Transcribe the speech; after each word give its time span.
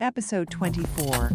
Episode 0.00 0.50
24. 0.52 1.30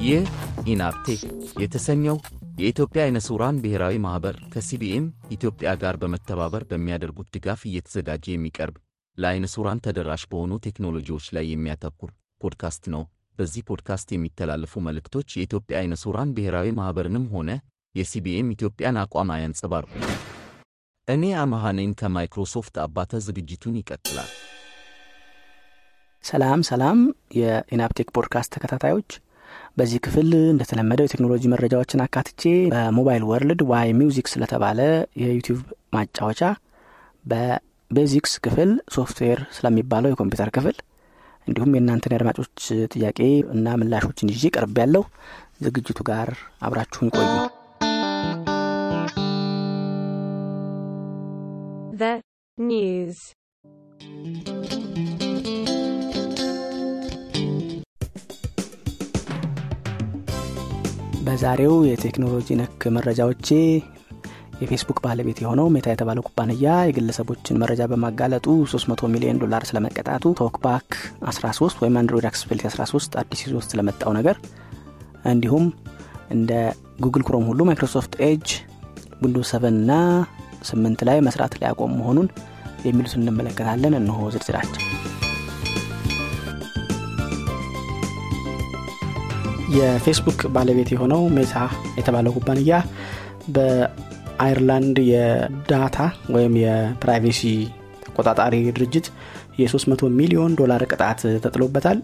ይህ 0.00 0.22
ENAB 0.66 0.93
Tech 0.93 1.20
የተሰኘው 1.62 2.16
የኢትዮጵያ 2.58 3.00
አይነ 3.04 3.18
ሥውራን 3.26 3.56
ብሔራዊ 3.64 3.94
ማኅበር 4.04 4.36
ከ 4.52 4.74
CBM 4.74 5.06
ኢትዮጵያ 5.36 5.74
ጋር 5.82 5.96
በመተባበር 6.02 6.64
በሚያደርጉት 6.70 7.28
ድጋፍ 7.36 7.60
እየተዘጋጀ 7.70 8.24
የሚቀርብ 8.32 8.76
ለአይነ 9.18 9.44
ሥውራን 9.54 9.82
ተደራሽ 9.86 10.24
በሆኑ 10.32 10.58
ቴክኖሎጂዎች 10.66 11.26
ላይ 11.36 11.46
የሚያተኩር 11.50 12.10
ፖድካስት 12.40 12.84
ነው። 12.94 13.04
በዚህ 13.38 13.66
ፖድካስት 13.68 14.08
የሚተላለፉ 14.12 14.84
መልእክቶች 14.86 15.28
የኢትዮጵያ 15.34 15.76
አይነ 15.82 15.94
ሥውራን 16.02 16.34
ብሔራዊ 16.36 16.72
ማኅበርንም 16.78 17.28
ሆነ 17.34 17.50
የ 17.94 18.17
CBM 18.17 18.52
ኢትዮጵያን 18.56 19.02
አቋም 19.02 19.34
አያንጸባርቁም። 19.36 19.92
እኔ 21.08 21.24
አመሃኔን 21.42 21.94
ከማይክሮሶፍት 22.00 22.76
አባተ 22.84 23.20
ዝግጅቱን 23.26 23.80
ይቀጥላል። 23.80 24.30
ሰላም 26.26 26.60
ሰላም 26.68 26.98
የኢናፕቴክ 27.38 28.08
ፖድካስት 28.16 28.50
ተከታታዮች። 28.54 29.10
በዚህ 29.78 29.98
ክፍል 30.04 30.28
እንደተለመደው 30.46 31.06
የቴክኖሎጂ 31.06 31.42
መረጃዎችን 31.52 32.02
አካትቼ 32.04 32.42
በሞባይል 32.72 33.24
ወርልድ 33.30 33.60
ዋይ 33.70 33.90
ሚውዚክ 33.98 34.28
ስለተባለ 34.32 34.78
የዩቲዩብ 35.22 35.60
ማጫወቻ 35.96 36.40
በቤዚክስ 37.24 38.32
ክፍል 38.46 38.72
ሶፍትዌር 38.96 39.42
ስለሚባለው 39.56 40.12
የኮምፒውተር 40.12 40.50
ክፍል 40.56 40.76
እንዲሁም 41.46 41.74
የእናንተን 41.76 42.14
የአድማጮች 42.14 42.58
ጥያቄ 42.94 43.20
እና 43.54 43.76
ምላሾችን 43.80 44.32
ይዤ 44.34 44.50
ቀርብ 44.56 44.78
ያለው 44.82 45.04
ዝግጅቱ 45.60 46.00
ጋር 46.10 46.30
አብራችሁን 46.62 47.12
ቆዩ። 47.16 47.30
The 51.98 52.12
በዛሬው 61.26 61.74
የቴክኖሎጂ 61.88 62.48
ነክ 62.58 62.82
መረጃዎቼ 62.96 63.48
የፌስቡክ 64.60 64.98
ባለቤት 65.04 65.38
የሆነው 65.42 65.66
Meta 65.74 65.86
የተባለው 65.92 66.24
ኩባንያ 66.26 66.74
የግለሰቦችን 66.88 67.58
መረጃ 67.62 67.82
በማጋለጡ 67.92 68.46
300 68.72 69.10
ሚሊዮን 69.14 69.40
ዶላር 69.42 69.64
ስለመቀጣቱ 69.70 70.32
TalkBack 70.40 70.88
13 71.32 71.82
ወይም 71.82 71.98
Android 72.00 72.26
Accessibility 72.30 72.64
13 72.70 73.18
አዲስ 73.22 73.42
ይዞ 73.46 73.62
ስለመጣው 73.66 74.12
ነገር 74.18 74.38
እንዲሁም 75.32 75.66
እንደ 76.36 76.52
Google 77.04 77.24
Chrome 77.28 77.48
ሁሉ 77.50 77.62
Microsoft 77.70 78.14
Edge 78.28 78.46
Windows 79.22 79.52
7 79.56 79.72
እና 79.74 79.92
8 80.70 81.08
ላይ 81.10 81.20
መስራት 81.28 81.56
ሊያቆም 81.60 81.96
መሆኑን 82.00 82.30
የሚሉትን 82.86 83.22
እንመለከታለን። 83.24 83.96
እንሆ 84.00 84.30
ዝርዝራቸው 84.34 84.82
የፌስቡክ 89.74 90.40
ባለቤት 90.54 90.90
የሆነው 90.92 91.22
Meta 91.36 91.54
የተባለው 91.98 92.34
ኩባንያ 92.36 92.74
በአይርላንድ 93.56 94.96
የ 95.10 95.39
data 95.39 95.96
ወይም 96.34 96.54
የ 96.62 96.79
privacy 96.79 97.40
ተቆጣጣሪ 98.06 98.54
ድርጅት 98.76 99.06
የ300 99.60 100.10
ሚሊዮን 100.20 100.54
ዶላር 100.60 100.82
ቅጣት 100.90 101.20
ተጥሎበታል። 101.44 101.98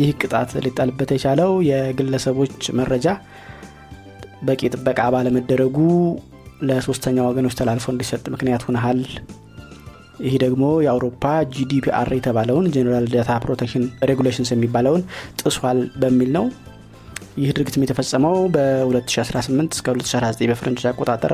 ይህ 0.00 0.10
ቅጣት 0.20 0.50
ሊጣልበት 0.64 1.10
የቻለው 1.14 1.50
የግለሰቦች 1.68 2.56
መረጃ 2.78 3.06
በቂ 4.42 4.60
ጥበቃ 4.74 5.00
ባለመደረጉ 5.14 5.76
ለሶስተኛ 6.68 7.18
ወገኖች 7.28 7.54
ተላልፎ 7.60 7.86
እንዲሰጥ 7.92 8.24
ምክንያት 8.34 8.62
ሆኗል። 8.66 9.00
ይህ 10.24 10.34
ደግሞ 10.42 10.64
የአውሮፓ 10.84 11.22
GDPR 11.54 12.08
የተባለውን 12.16 12.66
General 12.74 13.06
Data 13.14 13.32
Protection 13.44 13.84
Regulations 14.10 14.50
የሚባለውን 14.52 15.02
ጥሷል 15.40 15.80
በሚል 16.02 16.30
ነው 16.36 16.44
ይህ 17.42 17.50
ድርጊትም 17.56 17.84
የተፈጸመው 17.84 18.34
በ2018 18.54 19.76
እስከ 19.76 19.86
2019 19.92 20.50
በፈረንጆች 20.50 20.86
አቆጣጠር 20.90 21.32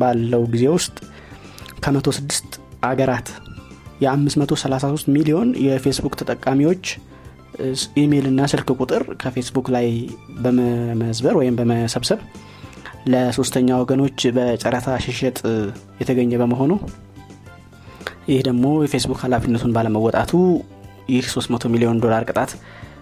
ባለው 0.00 0.42
ጊዜ 0.54 0.64
ውስጥ 0.76 0.96
ከ106 1.84 2.58
አገራት 2.88 3.28
የ533 4.04 5.08
ሚሊዮን 5.16 5.48
የፌስቡክ 5.66 6.14
ተጠቃሚዎች 6.20 6.84
ኢሜይል 8.02 8.26
እና 8.30 8.40
ስልክ 8.52 8.68
ቁጥር 8.76 9.02
ከፌስቡክ 9.22 9.66
ላይ 9.76 9.86
በመመዝበር 10.42 11.34
ወይም 11.40 11.54
በመሰብሰብ 11.60 12.20
ለሶስተኛ 13.12 13.68
ወገኖች 13.82 14.20
በጨረታ 14.36 14.88
ሲሸጥ 15.04 15.36
የተገኘ 16.00 16.32
በመሆኑ 16.42 16.72
ይህ 18.30 18.40
ደግሞ 18.48 18.66
የፌስቡክ 18.84 19.20
ኃላፊነቱን 19.24 19.74
ባለመወጣቱ 19.76 20.32
ይህ 21.12 21.26
300 21.32 21.70
ሚሊዮን 21.74 22.00
ዶላር 22.04 22.22
ቅጣት 22.30 22.50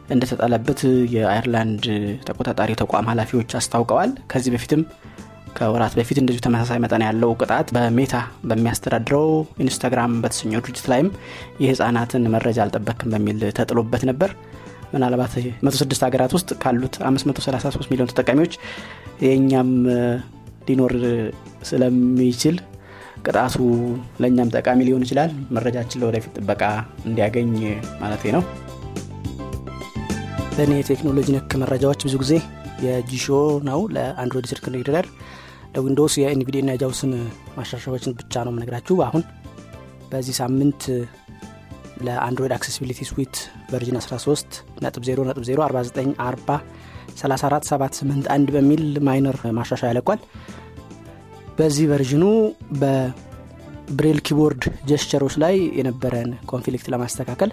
እንደተጣለበት 0.09 0.81
የአይርላንድ 1.15 1.85
ተቆጣጣሪ 2.27 2.73
ተቋም 2.81 3.09
ኃላፊዎች 3.13 3.53
አስታውቀዋል። 3.59 4.11
ከዚህ 4.33 4.53
በፊትም 4.55 4.83
ከወራት 5.57 5.95
በፊት 5.99 6.19
እንደዚሁ 6.21 6.41
ተመሳሳይ 6.47 6.79
መጠን 6.85 7.03
ያለው 7.07 7.31
ቅጣት 7.41 7.69
በ 7.77 7.89
Meta 7.89 8.15
በሚያስተዳድረው 8.45 9.27
ኢንስታግራም 9.65 10.15
በተሰኘው 10.23 10.63
ድርጅት 10.65 10.87
ላይም 10.93 11.09
የህፃናትን 11.63 12.25
መረጃ 12.35 12.59
አልጠበክም 12.65 13.13
በሚል 13.15 13.41
ተጥሎበት 13.59 14.05
ነበር። 14.11 14.33
ምናልባት 14.93 15.33
106 15.65 16.05
ሀገራት 16.07 16.33
ውስጥ 16.37 16.51
ካሉት 16.63 16.97
533 17.05 17.91
ሚሊዮን 17.93 18.13
ተጠቃሚዎች 18.13 18.53
የእኛም 19.25 19.71
ሊኖር 20.69 20.95
ስለሚችል 21.71 22.57
ቅጣቱ 23.27 23.57
ለእኛም 24.21 24.53
ጠቃሚ 24.55 24.81
ሊሆን 24.89 25.05
ይችላል። 25.07 25.33
መረጃችን 25.51 26.01
ለወደፊት 26.03 26.33
ጥበቃ 26.39 26.63
እንዲያገኝ 27.07 27.53
ማለት 28.01 28.25
ነው 28.37 28.43
ለእኔ 30.57 30.73
የቴክኖሎጂ 30.79 31.29
ነክ 31.35 31.51
መረጃዎች 31.63 32.01
ብዙ 32.07 32.15
ጊዜ 32.23 32.35
የጂሾ 32.85 33.27
ነው 33.69 33.81
ለአንድሮይድ 33.95 34.47
ስልክ 34.51 34.65
ሪደር 34.77 35.07
ለዊንዶውስ 35.75 36.15
የኤንቪዲ 36.21 36.57
እና 36.63 36.75
የጃውስን 36.75 37.13
ማሻሻዎችን 37.57 38.15
ብቻ 38.21 38.45
ነው 38.47 38.53
ምነግራችሁ 38.57 38.97
አሁን 39.07 39.23
በዚህ 40.13 40.35
ሳምንት 40.41 40.83
ለ 42.07 42.17
Android 42.17 42.55
Accessibility 42.57 43.01
Suite 43.11 43.37
version 43.71 43.99
13 44.01 44.57
ነጥብ 44.85 45.05
0 45.09 45.29
ነጥብ 45.29 45.45
0 45.51 45.67
49 45.67 46.17
40 46.23 46.59
34 47.21 47.71
781 47.71 48.57
በሚል 48.57 48.83
minor 49.09 49.39
ማሻሻያ 49.59 49.91
ተለቋል 49.93 50.21
በዚህ 51.59 51.87
version 51.93 52.18
ኑ 52.18 52.25
በ 52.81 53.11
braille 53.11 54.19
keyboard 54.29 54.63
gesture 54.91 55.20
ኦች 55.20 55.37
ላይ 55.45 55.57
የነበረን 55.81 56.33
conflict 56.53 56.89
ለማስተካከል 56.95 57.53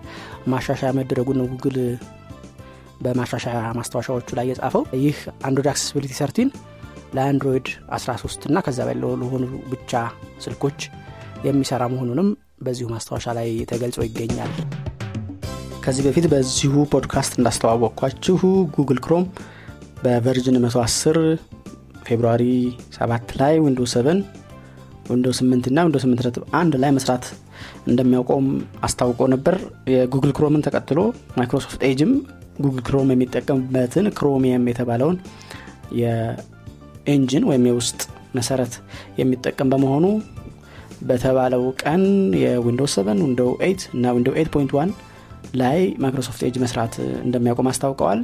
ማሻሻያ 0.53 0.91
መደረጉን 0.99 1.39
ነው 1.41 1.47
ጉግል 1.53 1.77
በማሻሻያ 3.03 3.59
ማስታወሻዎቹ 3.77 4.29
ላይ 4.39 4.47
የጻፈው። 4.49 4.83
ይህ 5.01 5.17
Android 5.47 5.69
Accessibility 5.71 6.13
Suite 6.19 6.49
ለ 7.13 7.25
Android 7.25 7.67
13 7.97 8.47
እና 8.49 8.59
ከዛ 8.65 8.79
በላይ 8.83 8.97
ለሆኑ 9.21 9.43
ብቻ 9.73 9.91
ስልኮች 10.45 10.79
የሚሰራ 11.47 11.83
መሆኑንም 11.93 12.29
በዚሁ 12.65 12.87
ማስታወሻ 12.93 13.27
ላይ 13.37 13.49
ተገልጾ 13.71 13.97
ይገኛል። 14.07 14.53
ከዚህ 15.83 16.03
በፊት 16.05 16.25
በዚሁ 16.31 16.73
ፖድካስት 16.93 17.33
እንዳስተዋወቅኳችሁ 17.39 18.37
Google 18.75 18.99
Chrome 19.05 19.25
በ 20.03 20.15
version 20.15 20.57
110 20.65 21.19
February 22.05 22.43
7 22.97 23.35
ላይ 23.41 23.53
Windows 23.65 23.81
7 23.91 24.23
Windows 25.09 25.27
8 25.37 25.67
እና 25.69 25.79
Windows 25.85 25.97
8.1 26.03 26.73
ላይ 26.83 26.91
መስራት 26.97 27.25
እንደሚያቆም 27.87 28.47
አስታውቆ 28.83 29.27
ነበር። 29.33 29.55
የ 29.93 30.03
Google 30.03 30.31
Chromeን 30.37 30.63
ተቀጥሎ 30.67 30.99
Microsoft 31.37 31.81
Edgeም 31.89 32.11
Google 32.57 32.81
Chrome 32.87 33.11
የሚጠቀምበትን 33.13 34.07
Chromium 34.17 34.67
የተባለውን 34.71 35.17
የ 36.01 36.38
engine 36.38 37.47
ወይም 37.49 37.65
የውስጥ 37.69 38.01
መሰረት 38.33 38.73
የሚጠቀም 39.19 39.71
በመሆኑ 39.73 40.05
በተባለው 41.01 41.63
ቀን 41.81 42.03
የ 42.43 42.53
Windows 42.53 42.87
7 42.91 43.23
Windows 43.25 43.49
8 43.63 43.89
እና 43.95 44.13
Windows 44.15 44.35
8.1 44.37 44.93
ላይ 45.55 45.79
Microsoft 46.03 46.41
Edge 46.47 46.55
መስራት 46.63 46.93
እንደሚያቆም 47.25 47.69
አስታውቀዋል። 47.71 48.19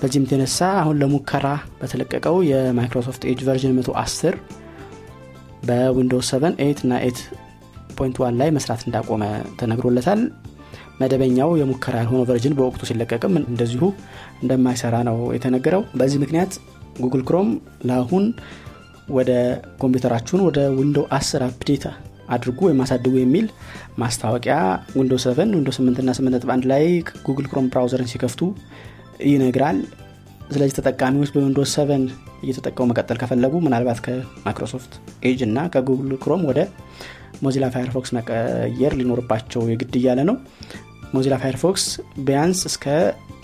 በዚህም 0.00 0.24
የተነሳ 0.26 0.68
አሁን 0.80 0.98
ለሙከራ 1.02 1.46
በተለቀቀው 1.80 2.36
የ 2.50 2.63
Microsoft 2.63 3.22
Edge 3.30 3.40
version 3.48 3.74
110 3.80 4.34
በ 5.68 5.80
Windows 5.80 6.20
7 6.30 6.60
8 6.62 6.82
እና 6.86 6.94
8.1 7.04 8.40
ላይ 8.40 8.50
መስራት 8.56 8.82
እንዳቆመ 8.88 9.22
ተነግሮለታል 9.60 10.20
መደበኛው 11.00 11.50
የሙከራ 11.60 11.94
ያልሆነ 12.00 12.22
version 12.28 12.56
በወቅቱ 12.58 12.82
ሲለቀቅም 12.90 13.34
እንደዚሁ 13.42 13.82
እንደማይሰራ 14.42 14.96
ነው 15.08 15.18
የተነገረው። 15.36 15.82
በዚህ 16.00 16.20
ምክንያት 16.22 16.52
Google 17.02 17.22
Chrome 17.28 17.48
ለአሁን 17.88 18.26
ወደ 19.16 19.30
ኮምፒውተራችሁን 19.82 20.42
ወደ 20.46 20.60
Windows 20.78 20.98
10 21.16 21.42
update 21.48 21.84
አድርጉ 22.34 22.58
ወይም 22.66 22.80
አሳድጉ 22.84 23.14
የሚል 23.18 23.46
ማስታወቂያ 23.98 24.54
Windows 24.96 25.14
7 25.24 25.52
Windows 25.56 25.70
8 25.76 26.00
እና 26.02 26.12
8.1 26.18 26.66
ላይ 26.72 26.84
Google 27.26 27.46
Chrome 27.50 27.68
browser 27.72 28.02
ን 28.02 28.10
ሲከፍቱ 28.12 28.40
ይነግራል። 29.30 29.78
ስለዚህ 30.50 30.74
ተጠቃሚዎች 30.78 31.30
በ 31.34 31.40
Windows 31.40 31.60
7 31.70 32.08
እየተጠቀሙ 32.42 32.86
መቀጠል 32.90 33.18
ከፈለጉ 33.22 33.54
ምናልባት 33.64 34.00
ከ 34.04 34.20
Microsoft 34.20 34.92
Edge 35.28 35.40
እና 35.46 35.58
ከ 35.74 35.83
Google 35.83 36.12
Chrome 36.24 36.42
ወደ 36.50 36.60
Mozilla 37.44 37.66
Firefox 37.74 38.10
መቀየር 38.16 38.92
ሊኖርባቸው 39.00 39.62
የግድ 39.70 39.94
እያለ 40.00 40.20
ነው። 40.28 40.36
Mozilla 41.14 41.34
Firefox 41.42 41.84
ቢያንስ 42.26 42.60
እስከ 42.70 42.84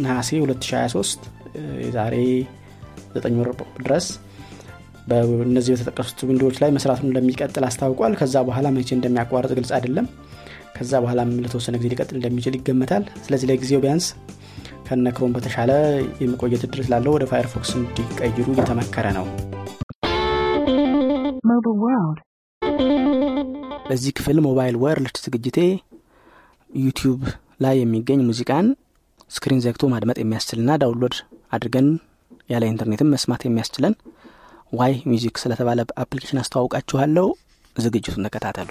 ነሐሴ 0.05 0.31
2023 0.43 1.27
የዛሬ 1.85 2.17
9 3.17 3.41
ወር 3.41 3.51
ድረስ 3.85 4.07
በእነዚህ 5.09 5.73
በተጠቀሱት 5.75 6.21
Windowsኦች 6.29 6.57
ላይ 6.63 6.71
መስራቱን 6.77 7.09
እንደሚቀጥል 7.09 7.65
አስታውቋል። 7.69 8.13
ከዛ 8.21 8.45
በኋላ 8.49 8.67
መቼ 8.77 8.91
እንደሚያቋርጥ 8.97 9.53
ግልጽ 9.59 9.73
አይደለም። 9.79 10.07
ከዛ 10.77 10.93
በኋላ 11.05 11.21
ለተወሰነ 11.45 11.77
ጊዜ 11.81 11.89
ሊቀጥል 11.93 12.17
እንደሚችል 12.19 12.57
ይገመታል። 12.59 13.05
ስለዚህ 13.25 13.49
ለጊዜው 13.51 13.83
ቢያንስ 13.85 14.07
ከነ 14.87 15.06
Chrome 15.06 15.35
በተሻለ 15.37 15.71
የመቆየት 16.23 16.65
እድል 16.67 16.83
ስላለው 16.87 17.15
ወደ 17.17 17.27
Firefox 17.33 17.73
እንዲቀይሩ 17.79 18.47
እየተመከረ 18.55 19.07
ነው. 19.19 19.27
በዚህ 23.85 24.13
ክፍል 24.19 24.39
mobile 24.47 24.75
world 24.83 25.17
ዝግጅቴ 25.25 25.59
YouTube 26.71 27.21
ላይ 27.65 27.77
የሚገኝ 27.81 28.21
ሙዚቃን 28.29 28.67
screen 29.31 29.63
ዘግቶ 29.65 29.91
ማድመጥ 29.93 30.17
የሚያስችልና 30.21 30.77
download 30.83 31.17
አድርገን 31.57 31.89
ያለ 32.51 32.65
ኢንተርኔትም 32.71 33.13
መስማት 33.15 33.45
የሚያስችለን 33.45 33.95
YMusic 34.73 35.37
ስለተባለ 35.43 35.81
application 36.03 36.43
አስተዋውቃችኋለሁ። 36.43 37.27
ዝግጅቱን 37.77 38.25
ተከታተሉ። 38.27 38.71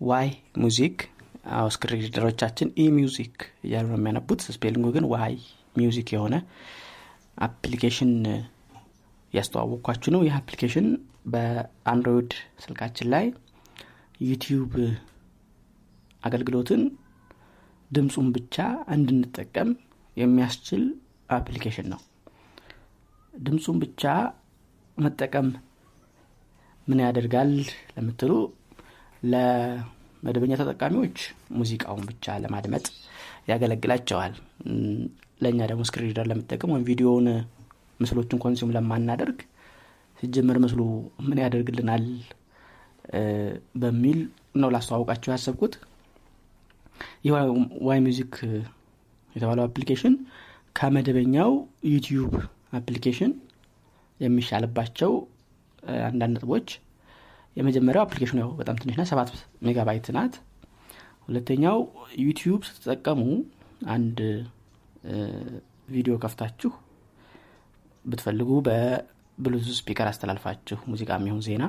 YMusic 0.00 0.96
አዎ 1.56 1.66
screen 1.74 2.00
reader 2.04 2.30
ኦቻችን 2.30 2.68
ኢ 2.76 2.86
Music 2.96 3.36
እያሉ 3.66 3.86
ነው 3.90 3.98
የሚያነቡት። 3.98 4.40
spelling 4.48 4.78
ኡ 4.78 4.86
ግን 4.96 5.04
YMusic 5.12 6.08
የሆነ 6.14 6.34
አፕሊኬሽን 7.42 8.12
ያስተዋወቅኳችሁ 9.34 10.10
ነው። 10.14 10.20
ይህ 10.26 10.34
አፕሊኬሽን 10.38 10.86
በአንድሮይድ 11.32 12.32
ስልካችን 12.62 13.08
ላይ 13.14 13.26
ዩቲዩብ 14.22 14.72
አገልግሎትን 16.22 16.82
ድምፁን 17.90 18.26
ብቻ 18.36 18.56
እንድንጠቀም 18.94 19.70
የሚያስችል 20.16 20.82
አፕሊኬሽን 21.30 21.86
ነው። 21.92 22.00
ድምፁን 23.34 23.76
ብቻ 23.82 24.02
መጠቀም 24.96 25.48
ምን 26.86 27.00
ያደርጋል 27.04 27.52
ለምትሉ 27.94 28.32
ለመደበኛ 29.32 30.52
ተጠቃሚዎች 30.60 31.18
ሙዚቃውን 31.58 32.04
ብቻ 32.10 32.34
ለማድመጥ 32.44 32.86
ያገለግላቸዋል 33.50 34.34
ለእኛ 35.42 35.60
ደግሞ 35.70 35.82
screen 35.88 36.08
reader 36.08 36.26
ለምንጠቀም 36.30 36.72
ወይም 36.74 36.84
ቪዲዮውን 36.88 37.26
ምስሎችን 38.00 38.40
consume 38.44 38.72
ለማናደርግ 38.76 39.38
ሲጀምር 40.18 40.56
ምስሉ 40.64 40.80
ምን 41.26 41.38
ያደርግልናል? 41.42 42.04
በሚል 43.82 44.18
ነው 44.62 44.68
ላስተዋውቃችሁ 44.74 45.30
ያሰብኩት። 45.34 45.74
ይህ 47.24 47.32
YMusic 47.88 48.34
የተባለው 49.36 49.64
አፕሊኬሽን 49.66 50.14
ከመደበኛው 50.76 51.50
ዩቲዩብ 51.92 52.32
አፕሊኬሽን 52.78 53.32
የሚሻልባቸው 54.20 55.12
አንዳንድ 56.08 56.32
ነጥቦች። 56.36 56.68
የመጀመሪያው 57.56 58.04
አፕሊኬሽኑ 58.06 58.38
ያው 58.42 58.50
በጣም 58.60 58.76
ትንሽና 58.82 59.04
ሰባት 59.10 59.30
ሜጋባይት 59.66 60.06
ናት። 60.16 60.34
ሁለተኛው 61.26 61.78
ዩቲዩብ 62.26 62.60
ስትጠቀሙ 62.68 63.20
አንድ 63.88 64.18
ቪዲዮ 65.88 66.14
ከፍታችሁ 66.22 66.70
ብትፈልጉ 68.04 68.50
በ 68.66 68.86
Bluetooth 68.86 69.74
speaker 69.78 70.08
አስተላልፋችሁ 70.10 70.78
ሙዚቃ 70.92 71.10
የሚሆን 71.18 71.42
ዜና 71.46 71.64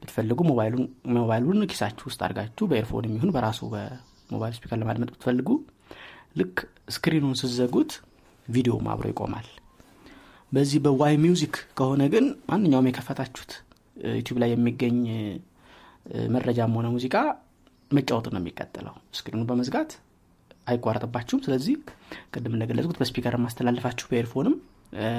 ብትፈልጉ 0.00 0.38
ሞባይሉን 1.16 1.60
ኪሳችሁ 1.70 2.04
ውስጥ 2.10 2.20
አድርጋችሁ 2.26 2.64
በ 2.70 2.77
earphone 2.77 3.06
የሚሆን 3.08 3.32
በራሱ 3.36 3.60
በሞባይል 3.72 4.54
speaker 4.58 4.78
ለማድመጥ 4.82 5.10
ብትፈልጉ 5.12 5.48
ልክ 6.40 6.56
screen 6.94 7.18
ኡን 7.18 7.34
ስትዘጉት 7.40 7.92
ቪዲዮም 8.48 8.86
አብሮ 8.92 9.06
ይቆማል። 9.12 9.48
በዚህ 10.52 10.78
በ 10.84 11.14
YMusic 11.22 11.54
ከሆነ 11.78 12.02
ግን 12.14 12.24
ማንኛውም 12.48 12.88
የከፈታችሁት 12.88 13.52
ዩቲዩብ 14.16 14.38
ላይ 14.42 14.50
የሚገኝ 14.52 14.98
መረጃም 16.34 16.74
ሆነ 16.78 16.86
ሙዚቃ 16.94 17.16
መጫወት 17.90 18.26
ነው 18.32 18.40
የሚቀጥለው። 18.40 18.94
screen 19.18 19.36
ኡ 19.36 19.42
በመዝጋት 19.50 19.90
አይቋረጥባችሁም። 20.66 21.42
ስለዚህ 21.44 21.74
ቅድም 22.32 22.54
እንደገለጽኩት 22.56 22.98
በ 23.00 23.08
speaker 23.08 23.34
አስተላልፋችሁ 23.44 24.06
በ 24.10 24.17
earphone 24.17 24.47
ም 24.47 24.54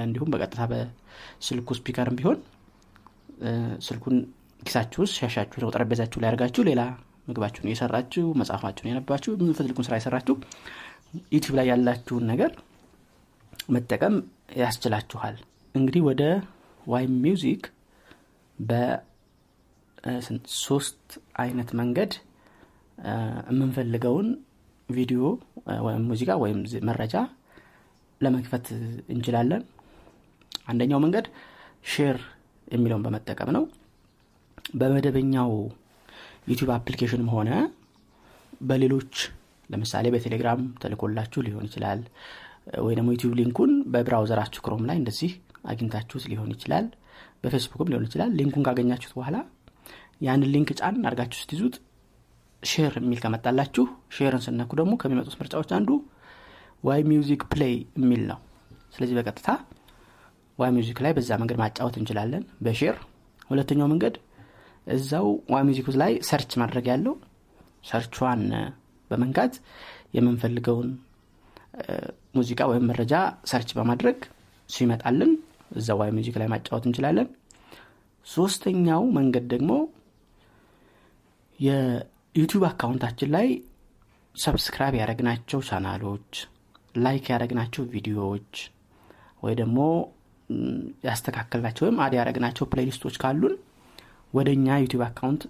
እንዲሁም 0.03 0.31
በቀጥታ 0.33 0.61
በስልኩ 0.71 1.69
speaker 1.77 2.08
ም 2.08 2.17
ቢሆን 2.19 2.37
ስልኩን 3.87 4.17
ኪሳችሁ 4.61 4.99
ውስጥ 5.03 5.15
ሻጣችሁ 5.19 5.69
ጠረጴዛችሁ 5.71 6.17
ላይ 6.21 6.29
አርጋችሁ 6.29 6.61
ሌላ 6.67 6.81
ምግባችሁን 7.27 7.67
እየሰራችሁ 7.69 8.25
መጽሐፋችሁን 8.39 8.89
እያነባችሁ 8.91 9.31
የምትፈልጉትን 9.35 9.85
ስራ 9.87 9.95
እየሰራችሁ 9.99 10.35
ዩቲዩብ 11.33 11.55
ላይ 11.59 11.65
ያላችሁን 11.71 12.23
ነገር 12.31 12.51
መጠቀም 13.69 14.15
ያስችላችኋል። 14.61 15.35
እንግዲህ 15.75 16.01
ወደ 16.07 16.23
YMusic 16.85 17.63
በሶስት 20.05 21.05
አይነት 21.43 21.69
መንገድ 21.79 22.11
የምንፈልገውን 23.49 24.27
ቪዲዮ 24.89 25.21
ወይም 25.85 26.03
ሙዚቃ 26.09 26.31
ወይም 26.43 26.59
መረጃ 26.89 27.15
ለመክፈት 28.21 28.65
እንችላለን። 29.13 29.61
አንደኛው 30.67 30.99
መንገድ 31.05 31.25
share 31.93 32.17
የሚለውን 32.67 33.05
በመጠቀም 33.05 33.49
ነው። 33.57 33.63
በመደበኛው 34.73 35.49
ዩቲዩብ 36.49 36.69
አፕሊኬሽንም 36.75 37.29
ሆነ 37.35 37.49
በሌሎች 38.61 39.13
ለምሳሌ 39.69 40.05
በቴሌግራም 40.13 40.61
ተልኮላችሁ 40.81 41.41
ሊሆን 41.47 41.65
ይችላል 41.69 41.99
ወይ 42.83 42.93
ደግሞ 42.97 43.09
ዩቲዩብ 43.15 43.33
link 43.39 43.55
ኡን 43.55 43.71
በ 43.93 44.02
browser 44.02 44.34
አችሁ 44.34 44.61
Chrome 44.65 44.83
ላይ 44.89 44.97
እንደዚህ 45.01 45.31
አግኝታችሁት 45.71 46.25
ሊሆን 46.31 46.51
ይችላል። 46.55 46.85
በፌስቡክም 47.43 47.89
ሊሆን 47.91 48.05
ይችላል። 48.07 48.31
link 48.39 48.52
ኡን 48.52 48.65
ካገኛችሁት 48.67 49.13
በኋላ 49.17 49.37
ያንን 50.21 50.51
link 50.53 50.69
ጫን 50.79 50.97
አድርጋችሁ 51.01 51.39
ስትይዙት 51.43 51.75
share 52.63 52.93
የሚል 52.99 53.19
ከመጣላችሁ 53.23 53.85
share 54.15 54.34
ን 54.34 54.41
ስትነኩ 54.45 54.71
ደግሞ 54.79 54.93
ከሚመጡት 55.01 55.35
ምርጫዎች 55.39 55.71
አንዱ 55.77 55.89
YMusic 56.83 57.41
play 57.51 57.73
የሚል 57.97 58.23
ነው። 58.31 58.39
ስለዚህ 58.93 59.15
በቀጥታ 59.19 59.47
YMusic 60.59 60.99
ላይ 61.05 61.11
በዛ 61.17 61.31
መንገድ 61.41 61.57
ማጫወት 61.61 61.95
እንችላለን 61.99 62.43
በ 62.65 62.73
share። 62.73 62.97
ሁለተኛው 63.49 63.87
መንገድ 63.93 64.15
እዛው 64.87 65.27
YMusic 65.53 65.87
ላይ 66.01 66.13
search 66.29 66.51
ማድረግ 66.61 66.85
ያለው 66.91 67.15
search 67.89 68.19
ኧን 68.19 68.43
በመንካት 69.11 69.53
የምንፈልገውን 70.17 70.89
ሙዚቃ 72.35 72.61
ወይም 72.71 72.85
መረጃ 72.89 73.13
search 73.51 73.69
በማድረግ 73.77 74.17
ሲመጣልን 74.69 75.31
እዛ 75.75 75.95
YMusic 75.99 76.35
ላይ 76.41 76.47
ማጫወት 76.53 76.83
እንችላለን። 76.89 77.27
ሶስተኛው 78.27 79.03
መንገድ 79.17 79.45
ደግሞ 79.53 79.71
የዩቲዩብ 82.35 82.63
account 82.69 83.02
አችን 83.02 83.29
ላይ 83.35 83.47
subscribe 84.35 84.95
ያደረግናቸው 84.99 85.59
channel 85.67 86.07
ኦች 86.07 86.29
like 86.95 87.25
ያደረግናቸው 87.31 87.83
ቪዲዮዎች 87.93 88.53
ወይ 89.43 89.53
ደግሞ 89.59 89.79
ያስተካከልናቸው 91.05 91.83
ወይም 91.85 91.99
add 92.03 92.13
ያደረግናቸው 92.17 92.65
playlist 92.71 93.01
ኦች 93.01 93.15
ካሉን 93.21 93.53
ወደ 94.33 94.49
እኛ 94.57 94.77
ዩቲዩብ 94.83 95.03
account 95.07 95.43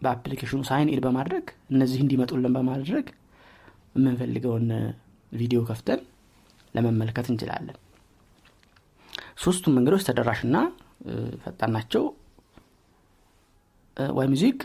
በአፕሊኬሽኑ 0.00 0.60
sign 0.68 0.90
in 0.92 1.00
በማድረግ 1.04 1.44
እነዚህ 1.72 2.00
እንዲመጡልን 2.04 2.54
በማድረግ 2.56 3.06
የምንፈልገውን 3.94 4.68
ቪዲዮ 5.32 5.60
ከፍተን 5.68 6.00
ለመመልከት 6.74 7.26
እንችላለን። 7.32 7.76
ሶስቱም 9.44 9.74
መንገዶች 9.76 10.04
ተደራሽና 10.08 10.56
ፈጣን 11.44 11.72
ናቸው። 11.76 12.04
YMusic 14.16 14.58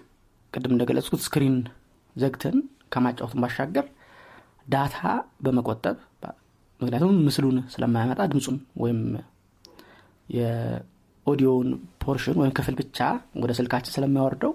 ቅድም 0.53 0.73
እንደገለጽኩት 0.75 1.21
screen 1.25 1.57
ዘግተን 2.15 2.57
ከማጫወቱን 2.93 3.41
ባሻገር 3.43 3.85
ዳታ 4.67 4.97
በመቆጠብ 5.43 5.97
ምክንያቱም 6.79 7.15
ምስሉን 7.25 7.57
ስለማያመጣ 7.73 8.21
ድምፁን 8.31 8.57
ወይም 8.83 8.99
የ 10.29 10.55
audio 10.55 11.18
ውን 11.18 11.69
portion 12.03 12.37
ወይም 12.41 12.53
ክፍል 12.57 12.75
ብቻ 12.81 12.99
ወደ 13.43 13.51
ስልካችን 13.59 13.95
ስለሚያወርደው 13.95 14.53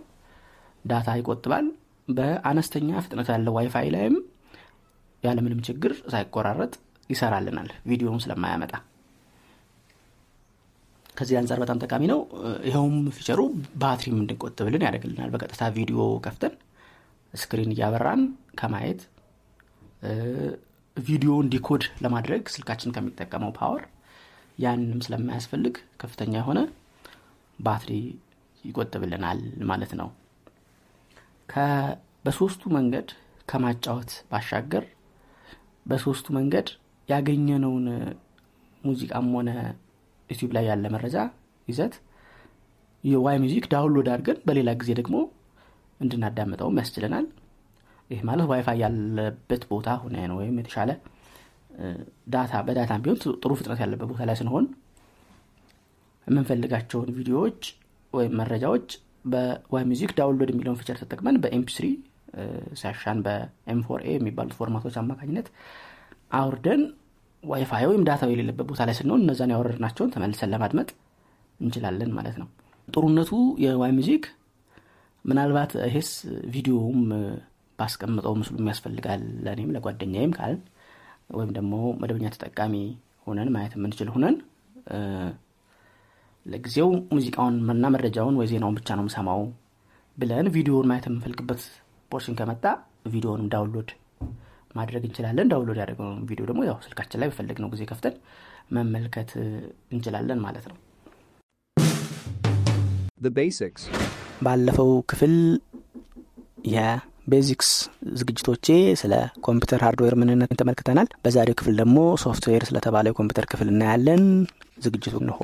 ዳታ 0.84 1.08
ይቆጥባል። 1.20 1.66
በአነስተኛ 2.08 2.88
ፍጥነት 3.04 3.28
ያለው 3.34 3.54
ዋይፋይ 3.58 3.88
ላይም 3.94 4.16
ያለምንም 5.22 5.62
ችግር 5.68 5.92
ሳይቆራረጥ 6.12 6.72
ይሰራልናል 7.10 7.70
ቪዲዮውን 7.90 8.22
ስለማያመጣ 8.24 8.72
ከዚህ 11.14 11.36
አንጻር 11.40 11.58
በጣም 11.62 11.80
ጠቃሚ 11.84 12.04
ነው። 12.12 12.20
ይኸውም 12.68 12.96
feature 13.16 13.35
ኡ 13.35 13.40
ባትሪም 13.82 14.16
እንዲቆጥብልን 14.20 14.84
ያደርግልናል። 14.86 15.30
በቀጥታ 15.34 15.64
ቪዲዮ 15.76 15.98
ከፍተን 16.24 16.54
screen 17.34 17.72
እያበራን 17.74 18.22
ከማየት 18.60 19.00
ቪዲዮ 20.96 21.32
እንዲኮድ 21.44 21.84
ለማድረግ 22.04 22.42
ስልካችን 22.54 22.94
ከሚጠቀመው 22.96 23.52
power 23.58 23.82
ያንንም 24.58 25.00
ስለማያስፈልግ 25.06 25.76
ከፍተኛ 26.00 26.34
የሆነ 26.40 26.60
ባትሪ 27.58 27.92
ይቆጥብልናል 28.64 29.40
ማለት 29.70 29.92
ነው። 30.00 30.08
በሶስቱ 32.24 32.62
መንገድ 32.76 33.08
ከማጫወት 33.48 34.12
ባሻገር 34.30 34.84
በሶስቱ 35.86 36.26
መንገድ 36.36 36.68
ያገኘነውን 37.08 37.86
ሙዚቃም 38.82 39.26
ሆነ 39.36 39.50
ዩቲዩብ 40.30 40.52
ላይ 40.56 40.64
ያለ 40.70 40.86
መረጃ 40.94 41.16
ይዘት 41.68 41.94
በ 43.04 43.36
YMusic 43.42 43.64
download 43.72 44.08
አድርገን 44.12 44.38
በሌላ 44.48 44.70
ጊዜ 44.80 44.90
ደግሞ 45.00 45.16
እንድናዳምጠውም 46.00 46.78
ያስችለናል 46.80 47.26
ይህ 48.10 48.20
ማለት 48.28 48.46
ዋይፋይ 48.50 48.78
ያለበት 48.84 49.62
ቦታ 49.70 49.90
ሆነን 50.02 50.32
ወይም 50.38 50.56
የተሻለ 50.60 50.90
ዳታ 52.34 52.54
በዳታም 52.66 53.02
ቢሆን 53.04 53.18
ጥሩ 53.42 53.52
ፍጥነት 53.58 53.78
ያለበት 53.84 54.08
ቦታ 54.10 54.22
ላይ 54.28 54.36
ስንሆን 54.40 54.66
የምንፈልጋቸውን 56.26 57.08
ቪዲዮዎች 57.16 57.62
ወይም 58.12 58.34
መረጃዎች 58.40 58.88
በ 59.32 59.84
YMusic 59.90 60.10
download 60.18 60.50
የሚለውን 60.52 60.78
feature 60.80 60.96
ተጠቅመን 61.02 61.36
በ 61.42 61.60
MP3 61.60 61.86
ሲያሻን 62.80 63.18
በ 63.26 63.59
M4A 63.59 64.08
የሚባሉት 64.16 64.54
format 64.58 64.80
ኦች 64.80 64.94
አማካኝነት 65.02 65.48
አውርደን 66.38 66.82
ዋይፋይ 67.44 67.84
ወይም 67.90 68.02
ዳታው 68.08 68.30
የሌለበት 68.32 68.66
ቦታ 68.70 68.82
ላይ 68.88 68.94
ስንሆን 68.98 69.22
እነዛን 69.24 69.52
ያወረድናቸውን 69.54 70.12
ተመልሰን 70.14 70.50
ለማድመጥ 70.54 70.88
እንችላለን 71.60 72.10
ማለት 72.18 72.36
ነው። 72.40 72.48
ጥሩነቱ 72.88 73.32
የ 73.64 73.92
YMusic 73.98 74.24
ምናልባት 75.24 75.72
ይሄስ 75.86 76.10
ቪዲዮውም 76.54 77.00
ባስቀምጠው 77.78 78.34
ምስሉም 78.40 78.68
ያስፈልጋል 78.72 79.22
ለእኔም 79.44 79.72
ለጓደኛዬም 79.76 80.34
ካልን 80.38 80.54
ወይም 81.36 81.50
ደግሞ 81.56 81.74
መደበኛ 82.00 82.26
ተጠቃሚ 82.34 82.74
ሆነን 83.26 83.50
ማየት 83.54 83.74
የምንችል 83.76 84.08
ሆነን 84.14 84.36
ለጊዜው 86.46 86.88
ሙዚቃውን 87.14 87.54
እና 87.74 87.86
መረጃውን 87.94 88.38
ወይ 88.40 88.48
ዜናውን 88.50 88.76
ብቻ 88.78 88.96
ነው 88.98 89.04
ምሰማው 89.06 89.42
ብለን 90.16 90.48
ቪዲዮውን 90.56 90.88
ማየት 90.90 91.06
የምንፈልግበት 91.08 91.62
portion 92.10 92.36
ከመጣ 92.40 92.64
ቪዲዮውንም 93.12 93.48
download 93.54 93.88
ማድረግ 94.74 95.02
እንችላለን። 95.06 95.50
download 95.52 95.78
ያደረግነውን 95.80 96.18
ቪዲዮ 96.28 96.44
ደግሞ 96.50 96.62
ያው 96.68 96.76
ስልካችን 96.86 97.20
ላይ 97.22 97.28
በፈለግነው 97.30 97.70
ጊዜ 97.74 97.82
ከፍተን 97.90 98.16
መመልከት 98.76 99.30
እንችላለን 99.94 100.40
ማለት 100.46 100.66
ነው። 100.70 100.76
The 103.20 103.32
basics. 103.32 103.82
ባለፈው 104.44 104.90
ክፍል 105.10 105.34
የ 106.74 106.98
basics 106.98 107.70
ዝግጅታችን 108.18 108.66
ስለ 109.02 109.14
ኮምፒውተር 109.46 109.80
ሃርድዌር 109.86 110.14
ምንነት 110.20 110.50
ተመልክተናል። 110.60 111.08
በዛሬው 111.24 111.56
ክፍል 111.60 111.74
ደግሞ 111.80 111.96
ሶፍትዌር 112.24 112.64
ስለተባለ 112.68 113.12
የኮምፒውተር 113.12 113.46
ክፍል 113.52 113.70
እናያለን። 113.74 114.24
ዝግጅቱ 114.82 115.14
እነሆ 115.22 115.38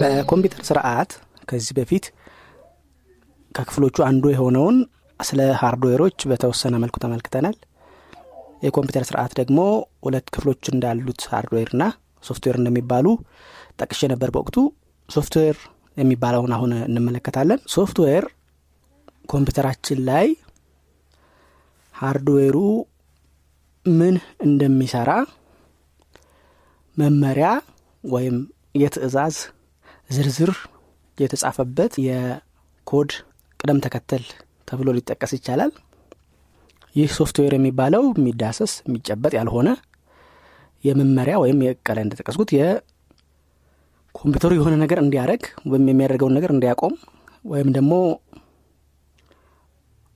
በኮምፒውተር 0.00 0.62
ስርዓት 0.68 1.10
ከዚህ 1.50 1.74
በፊት 1.78 2.04
ከክፍሎቹ 3.54 3.96
አንዱ 4.08 4.24
የሆነውን 4.32 4.76
ስለ 5.20 5.40
ሃርድዌሮች 5.60 6.18
በተወሰነ 6.30 6.74
መልኩ 6.82 6.96
ተመልክተናል። 7.02 7.56
የኮምፒውተር 8.62 9.04
ስርዓት 9.08 9.32
ደግሞ 9.40 9.58
ሁለት 10.06 10.26
ክፍሎች 10.34 10.62
እንዳሉት 10.72 11.20
ሃርድዌርና 11.32 11.82
ሶፍትዌር 12.24 12.56
እንደሚባሉ 12.60 13.06
ጠቅሼ 13.80 14.00
ነበር 14.12 14.30
በወቅቱ። 14.34 14.56
ሶፍትዌር 15.08 15.56
የሚባለውን 15.96 16.52
አሁን 16.56 16.72
እንመለከታለን። 16.86 17.60
ሶፍትዌር 17.74 18.24
ኮምፒውተራችን 19.28 19.98
ላይ 20.08 20.28
ሃርድዌሩ 21.94 22.56
ምን 23.86 24.14
እንደሚሰራ 24.46 25.10
መመሪያ 26.96 27.48
ወይም 28.04 28.36
የትእዛዝ 28.74 29.36
ዝርዝር 30.10 30.52
የተጻፈበት 31.18 31.92
የኮድ 32.06 33.10
ቅደም 33.60 33.80
ተከተል 33.84 34.24
ተብሎ 34.72 34.90
ሊጠቀስ 34.96 35.32
ይቻላል። 35.36 35.72
ይህ 36.94 37.10
ሶፍትዌር 37.18 37.52
የሚባለው 37.56 38.04
የሚዳሰስ 38.10 38.72
የሚጨበጥ 38.86 39.32
ያልሆነ 39.38 39.68
የመመሪያ 40.84 41.34
ወይም 41.42 41.58
የቀለ 41.66 41.98
እንደጠቀስኩት 42.04 42.50
የኮምፒውተሩ 42.56 44.52
የሆነ 44.58 44.74
ነገር 44.82 44.98
እንዲያደረግ 45.02 45.42
ወይም 45.72 45.86
የሚያደርገውን 45.90 46.36
ነገር 46.38 46.50
እንዲያቆም 46.54 46.94
ወይም 47.44 47.68
ደግሞ 47.76 47.92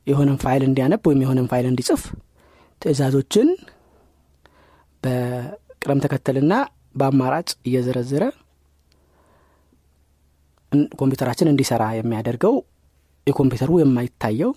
የሆነን 0.06 0.38
ፋይል 0.42 0.62
እንዲያነብ 0.66 1.02
ወይም 1.08 1.22
የሆነን 1.24 1.48
ፋይል 1.52 1.66
እንዲጽፍ 1.70 2.02
ትእዛዞችን 2.82 3.48
በቅደም 5.02 6.02
ተከተልና 6.04 6.52
በአማራጭ 6.94 7.48
እየዘረዘረ 7.68 8.24
ኮምፒውተራችን 11.00 11.50
እንዲሰራ 11.52 11.84
የሚያደርገው 11.96 12.54
የኮምፒውተሩ 13.26 13.70
የማይታየው 13.80 14.52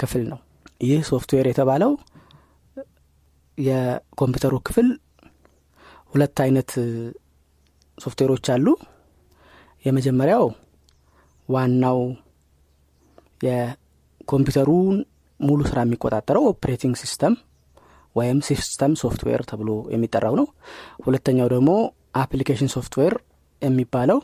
ክፍል 0.00 0.22
ነው። 0.30 0.38
ይህ 0.82 1.00
ሶፍትዌር 1.10 1.46
የተባለው 1.50 1.92
የኮምፒውተሩ 3.58 4.54
ክፍል 4.68 4.88
ሁለት 6.12 6.38
አይነት 6.44 6.70
ሶፍትዌሮች 7.98 8.46
አሉ። 8.54 8.66
የመጀመሪያው 9.84 10.44
ዋናው 11.48 12.00
የኮምፒውተሩን 13.46 14.96
ሙሉ 15.40 15.60
ስራ 15.70 15.78
የሚቆጣጠረው 15.84 16.44
operating 16.50 16.96
system 17.02 17.34
ወይም 18.16 18.38
system 18.48 18.92
software 19.02 19.42
ተብሎ 19.50 19.70
የሚጠራው 19.94 20.34
ነው። 20.40 20.46
ሁለተኛው 21.04 21.48
ደግሞ 21.54 21.70
application 22.22 22.72
software 22.74 23.14
የሚባለው 23.62 24.18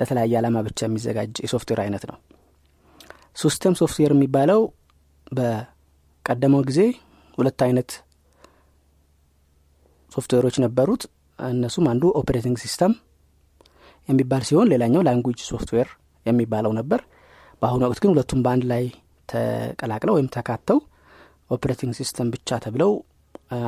ለተለያየ 0.00 0.40
ዓላማ 0.40 0.58
ብቻ 0.66 0.80
የሚዘጋጅ 0.86 1.34
የሶፍትዌር 1.44 1.80
አይነት 1.84 2.04
ነው 2.10 2.18
system 3.38 3.74
software 3.80 4.12
የሚባለው 4.14 4.60
በቀደመው 5.32 6.62
ጊዜ 6.68 6.80
ሁለት 7.38 7.60
አይነት 7.66 7.90
ሶፍትዌሮች 10.12 10.56
ነበሩት። 10.64 11.02
እነሱም 11.38 11.86
አንዱ 11.90 12.04
operating 12.20 12.56
system 12.62 12.92
የሚባል 14.08 14.42
ሲሆን 14.48 14.70
ሌላኛው 14.72 15.02
language 15.08 15.40
software 15.50 15.88
የሚባለው 16.26 16.72
ነበር። 16.78 17.00
በአሁኑ 17.62 17.82
ወቅት 17.86 18.00
ግን 18.02 18.10
ሁለቱም 18.12 18.40
በአንድ 18.44 18.64
ላይ 18.72 18.84
ተቀላቅለው 19.28 20.14
ወይም 20.16 20.28
ተካተው 20.36 20.78
operating 21.50 21.92
system 21.98 22.28
ብቻ 22.34 22.58
ተብለው 22.64 22.90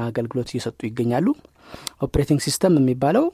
አገልግሎት 0.03 0.49
እየሰጡ 0.53 0.81
ይገኛሉ። 0.89 1.27
operating 2.07 2.41
system 2.47 2.75
የሚባለው 2.81 3.25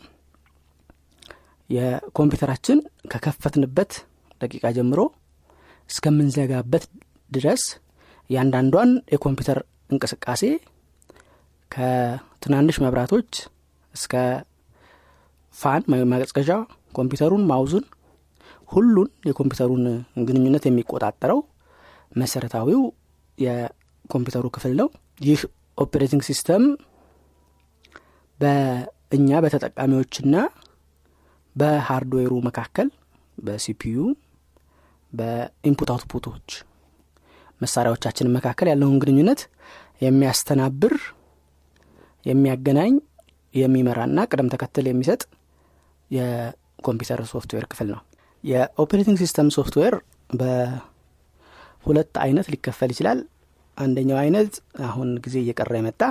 የኮምፒውተራችን 1.71 2.79
ከከፈትንበት 3.13 3.93
ደቂቃ 4.41 4.67
ጀምሮ 4.77 5.01
እስከምንዘጋበት 5.91 6.85
ድረስ 7.33 7.63
እያንዳንዷን 8.31 8.91
የኮምፒውተር 9.15 9.59
እንቅስቃሴ 9.91 10.43
ከትናንሽ 11.71 12.77
መብራቶች 12.85 13.31
እስከ 13.95 14.15
fan 15.55 15.83
ማቀዝቀዣ 16.13 16.51
ኮምፒውተሩን 16.93 17.45
mouse 17.51 17.70
ኡን 17.70 17.85
ሁሉን 18.71 19.09
የኮምፒውተሩን 19.29 19.85
ግንኙነት 20.29 20.65
የሚቆጣጠረው 20.67 21.41
መሰረታዊው 22.13 22.83
የኮምፒውተሩ 23.39 24.47
ክፍል 24.57 24.73
ነው። 24.81 24.89
ይህ 25.21 25.41
operating 25.79 26.23
system 26.29 26.65
በእኛ 28.41 29.31
በተጠቃሚዎችና 29.45 30.35
በሃርድዌሩ 31.57 32.33
መካከል 32.49 32.89
በ 33.39 33.63
CPU 33.63 33.99
በ 35.17 35.38
input 35.38 35.91
output 35.95 36.27
ኦች 36.27 36.49
መሳሪያዎቻችን 37.61 38.33
መካከል 38.37 38.69
ያለውን 38.73 38.99
ግንኙነት 39.03 39.41
የሚያስተናብር 40.03 40.95
የሚያገናኝ 42.27 42.95
የሚመራና 43.55 44.19
ቅደም 44.31 44.51
ተከተል 44.53 44.87
የሚሰጥ 44.89 45.23
የኮምፒውተር 46.11 47.21
ሶፍትዌር 47.31 47.65
ክፍል 47.71 47.89
ነው። 47.95 48.01
የ 48.45 48.58
operating 48.58 49.19
system 49.23 49.49
software 49.57 49.95
በሁለት 50.41 52.15
አይነት 52.25 52.47
ሊከፈል 52.53 52.91
ይችላል። 52.95 53.21
አንደኛው 53.77 54.19
አይነት 54.21 54.53
አሁን 54.89 55.09
ጊዜ 55.25 55.37
እየቀረ 55.43 55.73
የመጣ 55.81 56.03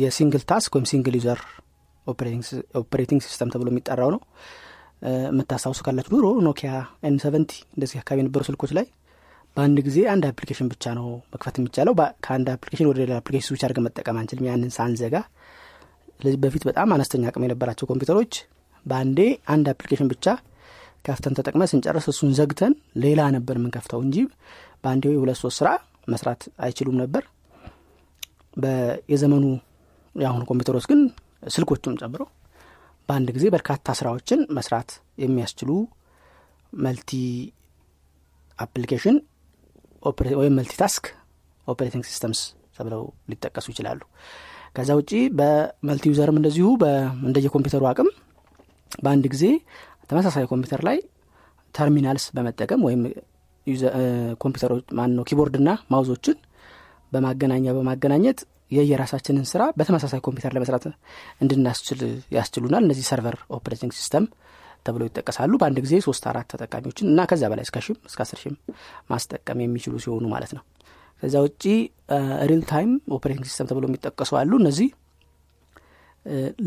የ 0.00 0.11
single 0.11 0.42
task 0.50 0.72
ወይም 0.76 0.86
single 0.90 1.14
user 1.18 1.40
operating 2.76 3.22
system 3.26 3.50
ተብሎ 3.52 3.68
የሚጠራው 3.72 4.10
ነው 4.14 4.20
የምታስታውሱ 5.26 5.80
ካላችሁ 5.86 6.12
ድሮ 6.14 6.26
Nokia 6.46 6.70
N 7.06 7.16
seventy 7.22 7.52
እንደዚህ 7.74 7.98
አካባቢ 8.00 8.18
የነበሩ 8.22 8.42
ስልኮች 8.48 8.72
ላይ 8.78 8.86
በአንድ 9.56 9.78
ጊዜ 9.86 9.98
አንድ 10.12 10.24
application 10.28 10.68
ብቻ 10.72 10.92
ነው 10.98 11.06
መክፈት 11.32 11.56
የሚቻለው። 11.60 11.94
ከአንድ 12.24 12.48
application 12.54 12.88
ወደ 12.90 12.98
ሌላ 13.02 13.14
application 13.20 13.48
switch 13.48 13.62
አድርገን 13.66 13.84
መጠቀም 13.86 14.18
አንችልም። 14.20 14.46
ያንን 14.50 14.70
ሳንዘጋ 14.76 15.14
ስለዚህ 16.14 16.38
በፊት 16.42 16.64
በጣም 16.68 16.88
አነስተኛ 16.94 17.24
አቅም 17.30 17.44
የነበራቸው 17.46 17.88
ኮምፒውተሮች 17.90 18.32
በአንዴ 18.86 19.20
አንድ 19.54 19.66
application 19.72 20.08
ብቻ 20.12 20.26
ከፍተን 21.04 21.34
ተጠቅመ 21.38 21.64
ስንጨርስ 21.70 22.06
እሱን 22.12 22.32
ዘግተን 22.38 22.72
ሌላ 23.04 23.20
ነበር 23.36 23.56
የምንከፍተው 23.58 24.00
እንጂ 24.06 24.16
በአንዴ 24.82 25.12
ሁለት 25.22 25.38
ሶስት 25.42 25.58
ስራ 25.60 25.68
መስራት 26.08 26.42
አይችሉም 26.64 26.96
ነበር። 27.02 27.22
የዘመኑ 29.12 29.44
የአሁኑ 30.14 30.42
ኮምፒውተሮች 30.48 30.86
ግን 30.90 31.00
ስልኮቹም 31.48 31.96
ጨምሮ 32.00 32.22
በአንድ 33.10 33.28
ጊዜ 33.36 33.46
በርካታ 33.54 33.94
ስራዎችን 33.98 34.40
መስራት 34.56 34.90
የሚያስችሉ 35.22 35.70
multi 36.72 37.10
application 38.58 39.16
ወይም 40.40 40.54
multitask 40.58 41.06
operating 41.66 42.04
systems 42.10 42.40
ተብለው 42.76 43.02
ሊጠቀሱ 43.30 43.66
ይችላሉ። 43.72 44.00
ከዛ 44.76 44.90
ውጪ 44.98 45.10
በ 45.38 45.57
multi 45.57 46.04
user 46.12 46.28
ም 46.28 46.36
እንደዚሁ 46.40 46.66
እንደየ 47.26 47.48
ኮምፒውተሩ 47.54 47.82
አቅም 47.90 48.08
በአንድ 49.02 49.24
ጊዜ 49.34 49.44
ተመሳሳይ 50.10 50.46
ኮምፒውተር 50.52 50.82
ላይ 50.88 50.98
terminals 51.74 52.24
በመጠቀም 52.36 52.80
ወይም 52.86 53.02
ኮምፒውተሮች 54.42 54.86
ማን 54.98 55.12
ነው 55.18 55.24
keyboard 55.30 55.59
ና 55.59 55.70
mouse 55.92 56.12
ኦችን 56.12 56.36
በማገናኛ 57.12 57.66
በማገናኘት 57.76 58.40
የየራሳችንን 58.70 59.44
ስራ 59.50 59.62
በተመሳሳይ 59.78 60.20
ኮምፒውተር 60.26 60.52
ለመስራት 60.56 60.84
እንድናስችል 61.42 62.00
ያስችሉናል። 62.36 62.82
እነዚህ 62.86 63.04
server 63.10 63.36
operating 63.56 63.92
system 63.98 64.24
ተብለው 64.86 65.06
ይጠቀሳሉ። 65.08 65.52
በአንድ 65.60 65.78
ጊዜ 65.84 65.94
ሶስት 66.06 66.24
አራት 66.30 66.46
ተጠቃሚዎችን 66.52 67.06
እና 67.10 67.20
ከዛ 67.30 67.42
በላይ 67.52 67.64
እስከ 67.66 67.80
ሺም 67.86 67.96
እስከ 68.08 68.20
አስር 68.24 68.38
ሺም 68.42 68.54
ማስጠቀም 69.10 69.58
የሚችሉ 69.64 69.94
ሲሆኑ 70.04 70.24
ማለት 70.34 70.52
ነው። 70.56 70.62
ከዛ 71.22 71.34
ውጪ 71.46 71.64
real 72.50 72.62
time 72.70 72.92
operating 73.16 73.44
system 73.48 73.66
ተብሎ 73.70 73.84
የሚጠቀሱ 73.90 74.30
አሉ። 74.40 74.52
እነዚህ 74.62 74.88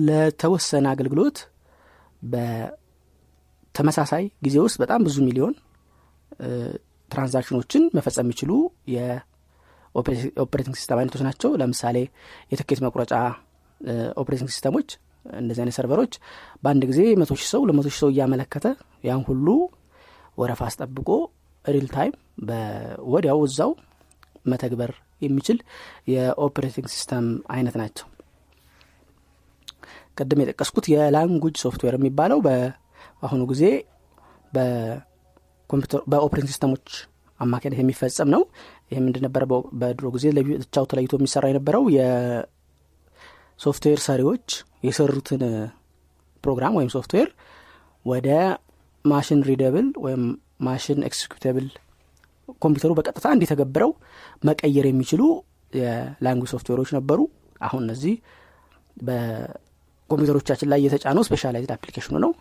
ለተወሰነ 0.07 0.85
አገልግሎት 0.93 1.37
በተመሳሳይ 2.23 4.23
ጊዜ 4.45 4.55
ውስጥ 4.65 4.77
በጣም 4.83 5.01
ብዙ 5.07 5.15
ሚሊዮን 5.27 5.55
transaction 7.11 7.58
ኦችን 7.58 7.83
መፈጸም 7.97 8.25
የሚችሉ 8.25 8.51
የ 9.95 10.10
operating 10.10 10.75
system 10.79 10.99
አይነቶች 10.99 11.23
ናቸው። 11.27 11.51
ለምሳሌ 11.61 11.97
የትኬት 12.51 12.81
መቁረጫ 12.85 13.13
operating 14.21 14.49
system 14.53 14.75
ኦች 14.75 14.89
እንደዚህ 15.25 15.61
አይነት 15.63 15.75
server 15.77 15.99
ኦች 15.99 16.13
በአንድ 16.63 16.83
ጊዜ 16.89 17.01
መቶ 17.21 17.31
ሺህ 17.39 17.47
ሰው 17.51 17.61
ለመቶ 17.69 17.87
ሺህ 17.89 17.99
ሰው 18.01 18.09
እያመለከተ 18.13 18.67
ያን 19.07 19.21
ሁሉ 19.27 19.47
ወረፋ 20.37 20.61
አስጠብቆ 20.67 21.09
real 21.65 21.87
time 21.93 22.13
ወዲያው 23.11 23.39
እዛው 23.47 23.71
መተግበር 24.45 24.91
የሚችል 25.21 25.57
የ 26.13 26.27
operating 26.27 26.87
system 26.93 27.25
አይነት 27.53 27.75
ናቸው። 27.81 28.07
ቅድም 30.17 30.41
የጠቀስኩት 30.43 30.85
የ 30.91 31.04
language 31.04 31.55
software 31.63 31.95
የሚባለው 31.97 32.39
በአሁኑ 32.45 33.41
ጊዜ 33.51 33.63
በ 36.11 36.18
operating 36.18 36.51
system 36.51 36.73
ኦች 36.73 36.87
አማካኝነት 37.39 37.79
የሚፈጸም 37.81 38.29
ነው 38.33 38.41
ይህ 38.93 38.99
ምንድነበረ 39.05 39.43
በድሮ 39.81 40.05
ጊዜ 40.15 40.25
ብቻው 40.59 40.85
ተለይቶ 40.91 41.13
የሚሰራ 41.19 41.43
የነበረው 41.51 41.83
የሶፍትዌር 41.97 43.69
ሰሪዎች 44.07 44.47
የሰሩትን 44.87 45.43
ፕሮግራም 46.43 46.75
ወይም 46.79 46.91
ሶፍትዌር 46.95 47.29
ወደ 48.05 48.29
machine 49.05 49.41
readable 49.49 49.87
ወይም 50.03 50.23
machine 50.65 50.99
executable 51.07 51.67
ኮምፒውተሩ 52.63 52.91
በቀጥታ 52.97 53.27
እንዲተገብረው 53.35 53.91
መቀየር 54.43 54.85
የሚችሉ 54.89 55.21
የ 55.73 55.88
language 55.88 56.49
software 56.53 56.77
ኦች 56.77 56.89
ነበሩ። 56.97 57.19
አሁን 57.61 57.81
እነዚህ 57.85 58.15
በኮምፒውተሮቻችን 58.97 60.69
ላይ 60.73 60.81
የተጫኑ 60.85 61.19
specialized 61.27 61.71
application 61.75 62.09
ኡ 62.09 62.15
ነው። 62.25 62.31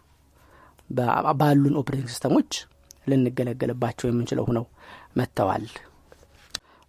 ባሉን 1.40 1.78
operating 1.81 2.11
system 2.12 2.35
ኦች 2.35 2.50
ልንገለገልባቸው 3.11 4.06
የምንችለው 4.09 4.44
ሆነው 4.49 4.64
መጥተዋል 5.16 5.64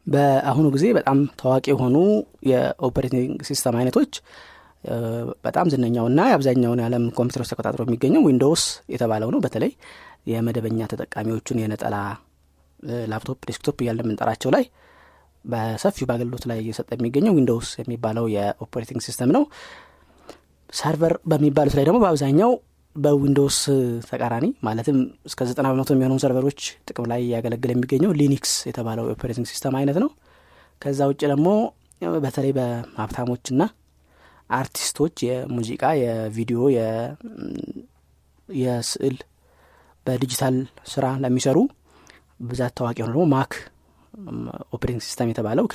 በአሁኑ 0.08 0.66
ጊዜ 0.76 0.86
በጣም 0.98 1.20
ታዋቂ 1.40 1.66
የሆኑ 1.72 1.98
የ 2.50 2.66
operating 2.66 3.40
system 3.50 3.78
አይነቶች 3.80 4.14
በጣም 5.46 5.68
ዝነኛውና 5.74 6.22
የአብዛኛውን 6.30 6.80
የዓለም 6.82 7.04
ኮምፒውተሮች 7.18 7.50
ተቆጣጥሮ 7.52 7.84
የሚገኘው 7.88 8.24
Windows 8.28 8.63
የተባለው 8.94 9.30
ነው። 9.34 9.40
በተለይ 9.46 9.72
የመደበኛ 10.32 10.88
ተጠቃሚዎቹን 10.92 11.62
የነጠላ 11.62 11.96
laptop 13.12 13.40
desktop 13.50 13.78
እያለ 13.84 14.00
የምንጠራቸው 14.04 14.52
ላይ 14.56 14.66
በሰፊው 15.46 16.06
በአገልግሎት 16.10 16.46
ላይ 16.52 16.60
እየሰጠ 16.63 16.89
የሚገኘው 16.96 17.34
Windows 17.38 17.69
የሚባለው 17.80 18.26
የ 18.34 18.46
operating 18.46 19.02
system 19.08 19.32
ነው። 19.38 19.44
server 20.74 21.13
በሚባሉት 21.32 21.74
ላይ 21.78 21.86
ደግሞ 21.88 22.00
በአብዛኛው 22.04 22.52
በ 22.96 23.09
Windows 23.09 23.58
ተቃራኒ 24.10 24.45
ማለትም 24.65 24.97
እስከ 25.25 25.45
ዘጠና 25.49 25.67
በመቶ 25.71 25.91
የሚሆኑ 25.95 26.15
server 26.24 26.45
ኦች 26.45 26.60
ጥቅም 26.88 27.06
ላይ 27.12 27.21
እያገለገለ 27.26 27.72
የሚገኘው 27.73 28.12
Linux 28.19 28.52
የተባለው 28.69 29.06
የ 29.08 29.15
operating 29.15 29.48
system 29.52 29.76
አይነት 29.79 29.97
ነው። 30.03 30.10
ከዛ 30.82 30.99
ውጭ 31.12 31.21
ደግሞ 31.32 31.47
በተለይ 32.23 32.51
በሀብታሞችና 32.58 33.63
አርቲስቶች 34.49 35.15
የሙዚቃ 35.27 35.84
የቪዲዮ 36.01 36.62
የስዕል 38.49 39.15
በዲጂታል 40.06 40.56
ስራ 40.93 41.06
ለሚሰሩ 41.23 41.58
ብዛት 42.47 42.73
ታዋቂ 42.77 42.97
የሆነ 42.99 43.13
ደግሞ 43.13 43.25
Mac 43.34 43.54
operating 44.76 45.04
system 45.08 45.30
የተባለው 45.32 45.65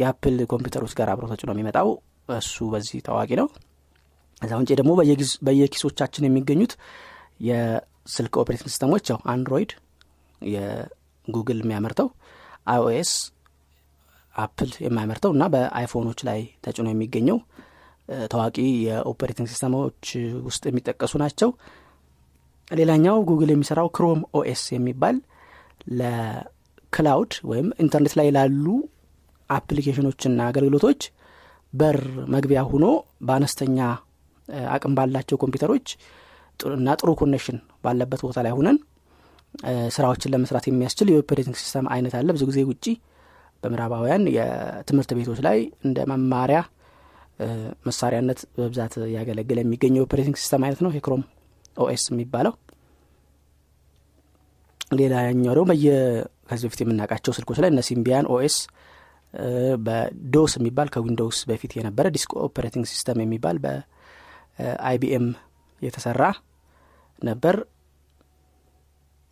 የ 0.00 0.10
Apple 0.10 0.36
ኮምፒውተሮች 0.50 0.92
ጋር 0.98 1.08
አብሮ 1.12 1.26
ተጭኖ 1.30 1.50
የሚመጣው 1.54 1.88
እሱ 2.38 2.66
በዚህ 2.72 2.98
ታዋቂ 3.06 3.30
ነው 3.40 3.46
እዛ 4.42 4.52
ውጭ 4.60 4.70
ደግሞ 4.80 4.90
በየኪሶቻችን 5.46 6.26
የሚገኙት 6.26 6.72
የስልክ 7.48 8.34
operating 8.42 8.70
system 8.72 8.91
ኦች 8.91 9.04
ያው 9.12 9.18
Android 9.32 9.70
የ 10.40 10.70
Google 10.70 11.58
የሚያመርተው 11.62 12.08
iOS 12.72 13.12
Apple 14.34 14.70
የማያመርተው 14.84 15.30
እና 15.34 15.44
በ 15.52 15.63
iPhone 15.63 15.97
ኦች 15.97 16.20
ላይ 16.28 16.40
ተጭኖ 16.64 16.86
የሚገኘው 16.92 17.38
ታዋቂ 18.32 18.56
የ 18.84 18.96
operating 18.96 19.48
system 19.52 19.83
ኦች 19.83 20.04
ውስጥ 20.46 20.62
የሚጠቀሱ 20.68 21.14
ናቸው። 21.22 21.50
ሌላኛው 22.70 23.16
ጉግል 23.28 23.50
የሚሰራው 23.52 23.88
Chrome 23.96 24.20
OS 24.38 24.62
የሚባል 24.74 25.16
ለ 26.00 26.38
cloud 26.38 27.34
ወይም 27.50 27.68
ኢንተርኔት 27.84 28.14
ላይ 28.20 28.28
ላሉ 28.36 28.66
application 29.50 30.05
ኦችና 30.05 30.40
አገልግሎቶች 30.50 31.02
በር 31.72 31.98
መግቢያ 32.34 32.60
ሆኖ 32.70 32.86
በአነስተኛ 33.26 33.78
አቅም 34.74 34.94
ባላቸው 34.98 35.36
ኮምፒውተሮች 35.42 35.88
እና 36.60 36.94
ጥሩ 37.00 37.10
connection 37.20 37.58
ባለበት 37.84 38.20
ቦታ 38.26 38.38
ላይ 38.46 38.52
ሁነን 38.56 38.78
ስራዎችን 39.94 40.32
ለመስራት 40.32 40.64
የሚያስችል 40.68 41.08
የ 41.12 41.20
operating 41.20 41.56
system 41.60 41.86
አይነት 41.94 42.14
አለ። 42.18 42.28
ብዙ 42.36 42.44
ጊዜ 42.50 42.60
ውጪ 42.70 42.86
በምዕራባውያን 43.62 44.24
የትምህርት 44.34 45.12
ቤቶች 45.18 45.38
ላይ 45.46 45.58
እንደ 45.86 45.98
መማሪያ 46.10 46.58
መሳሪያነት 47.86 48.40
በብዛት 48.56 48.94
ያገለገለ 49.14 49.58
የሚገኝ 49.62 49.94
የ 49.98 50.05
operating 50.05 50.36
system 50.42 50.64
አይነት 50.66 50.80
ነው። 50.84 50.92
የ 50.96 51.03
Chrome 51.03 51.22
OS 51.76 52.04
የሚባለው። 52.10 52.54
ሌላኛው 54.98 55.52
ደግሞ 55.56 55.66
በየ 55.70 55.88
ከዚህ 56.48 56.66
በፊት 56.68 56.80
የምናውቃቸው 56.82 57.32
ስልኮች 57.36 57.58
ላይ 57.62 57.70
እነ 57.72 57.80
Symbian 57.88 58.28
OS 58.34 58.56
በ 59.86 60.12
DOS 60.12 60.52
የሚባል 60.58 60.88
ከ 60.94 61.04
Windows 61.04 61.38
በፊት 61.48 61.72
የነበረ 61.78 62.06
disk 62.14 62.30
operating 62.46 62.84
system 62.92 63.18
የሚባል 63.22 63.56
በ 64.58 64.85
IBM 64.85 65.26
የተሰራ 65.82 66.22
ነበር 67.22 67.56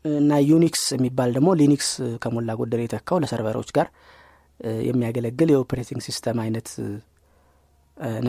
እና 0.05 0.33
Unix 0.49 0.83
የሚባል 0.97 1.31
ደግሞ 1.37 1.49
Linux 1.61 1.89
ከሞላ 2.23 2.51
ጎደል 2.59 2.83
የተካው 2.83 3.19
ለ 3.23 3.31
server 3.31 3.55
ኦች 3.55 3.71
ጋር 3.77 3.89
የሚያገለግል 4.89 5.49
የ 5.53 5.61
operating 5.61 6.01
system 6.07 6.39
አይነት 6.45 6.69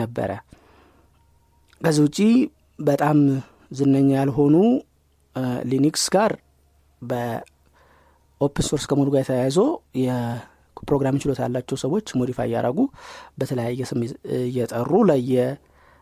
ነበረ። 0.00 0.30
ከዚህ 1.80 2.02
ውጪ 2.06 2.18
በጣም 2.78 3.18
ዝነኛ 3.78 4.10
ያልሆኑ 4.18 4.56
Linux 5.70 6.04
ጋር 6.14 6.32
በ 7.02 7.57
open 7.57 8.66
source 8.68 8.84
ከመሆኑ 8.90 9.08
ጋር 9.14 9.22
የተያይዞ 9.24 9.58
የ 10.04 10.22
programming 10.22 11.22
ችሎታ 11.24 11.40
ያላቸው 11.46 11.78
ሰዎች 11.84 12.06
modify 12.20 12.48
እያደረጉ 12.50 12.78
በተለያየ 13.40 13.86
ስም 13.90 14.00
እየጠሩ 14.40 14.90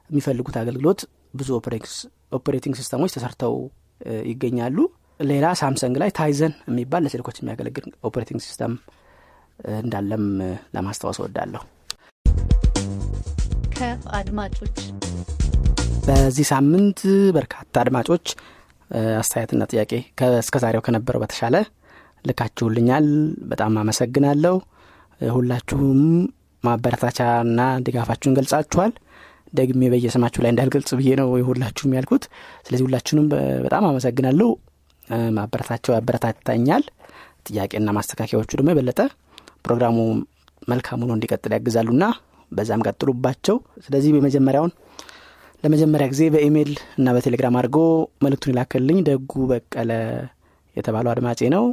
ለየሚፈልጉት 0.06 0.56
አገልግሎት 0.60 1.00
ብዙ 1.34 1.48
operating 2.32 2.74
system 2.80 3.00
ኦች 3.00 3.12
ተሰርተው 3.16 3.54
ይገኛሉ። 4.30 4.76
ሌላ 5.20 5.46
Samsung 5.60 5.94
ላይ 6.02 6.10
Tizen 6.16 6.52
የሚባል 6.68 7.02
ለስልኮች 7.04 7.36
የሚያገለግል 7.40 7.86
operating 8.04 8.40
system 8.46 8.72
እንዳለም 9.80 10.24
ለማስታወስ 10.74 11.18
ወዳለሁ 11.24 11.62
ከአድማጮች 13.76 14.76
በዚህ 16.06 16.46
ሳምንት 16.50 17.00
በርካታ 17.36 17.74
አድማጮች 17.82 18.26
አስተያየትና 19.20 19.62
ጥያቄ 19.72 19.92
እስከ 20.40 20.56
ዛሬው 20.64 20.84
ከነበረው 20.86 21.22
በተሻለ 21.22 21.56
ልካችሁልኛል። 22.24 23.06
በጣም 23.50 23.72
አመሰግናለሁ። 23.80 24.54
ሁላችሁም 25.30 26.00
ማበረታቻና 26.64 27.60
ድጋፋችሁን 27.86 28.36
ገልጻችኋል 28.38 28.92
ደግሜ 29.52 29.82
በየስማችሁ 29.92 30.40
ላይ 30.44 30.50
እንዳልገልጽ 30.52 30.90
ብዬ 30.98 31.10
ነው 31.20 31.28
ሁላችሁም 31.48 31.94
ያልኩት። 31.96 32.24
ስለዚህ 32.66 32.84
ሁላችሁንም 32.86 33.26
በጣም 33.64 33.84
አመሰግናለሁ። 33.90 34.48
ማበረታቸው 35.36 35.92
ያበረታታኛል። 35.96 36.84
ጥያቄና 37.48 37.90
ማስተካከያዎቹ 37.96 38.50
ደግሞ 38.58 38.70
የበለጠ 38.72 39.00
ፕሮግራሙ 39.64 39.96
መልካም 40.68 41.00
ሆኖ 41.02 41.12
እንዲቀጥል 41.16 41.52
ያግዛሉና 41.56 42.04
በዛም 42.52 42.84
ቀጥሉባቸው። 42.86 43.56
ስለዚህ 43.84 44.10
በመጀመሪያውን 44.16 44.72
ለመጀመሪያ 45.64 46.06
ጊዜ 46.12 46.22
በኢሜይል 46.32 46.72
እና 46.98 47.12
በቴሌግራም 47.16 47.56
አድርጎ 47.60 47.78
መልእክቱን 48.24 48.52
ይላክልኝ 48.52 48.98
ደጉ 49.08 49.32
በቀለ 49.50 49.92
የተባለው 50.76 51.10
አድማጬ 51.14 51.40
ነው። 51.54 51.64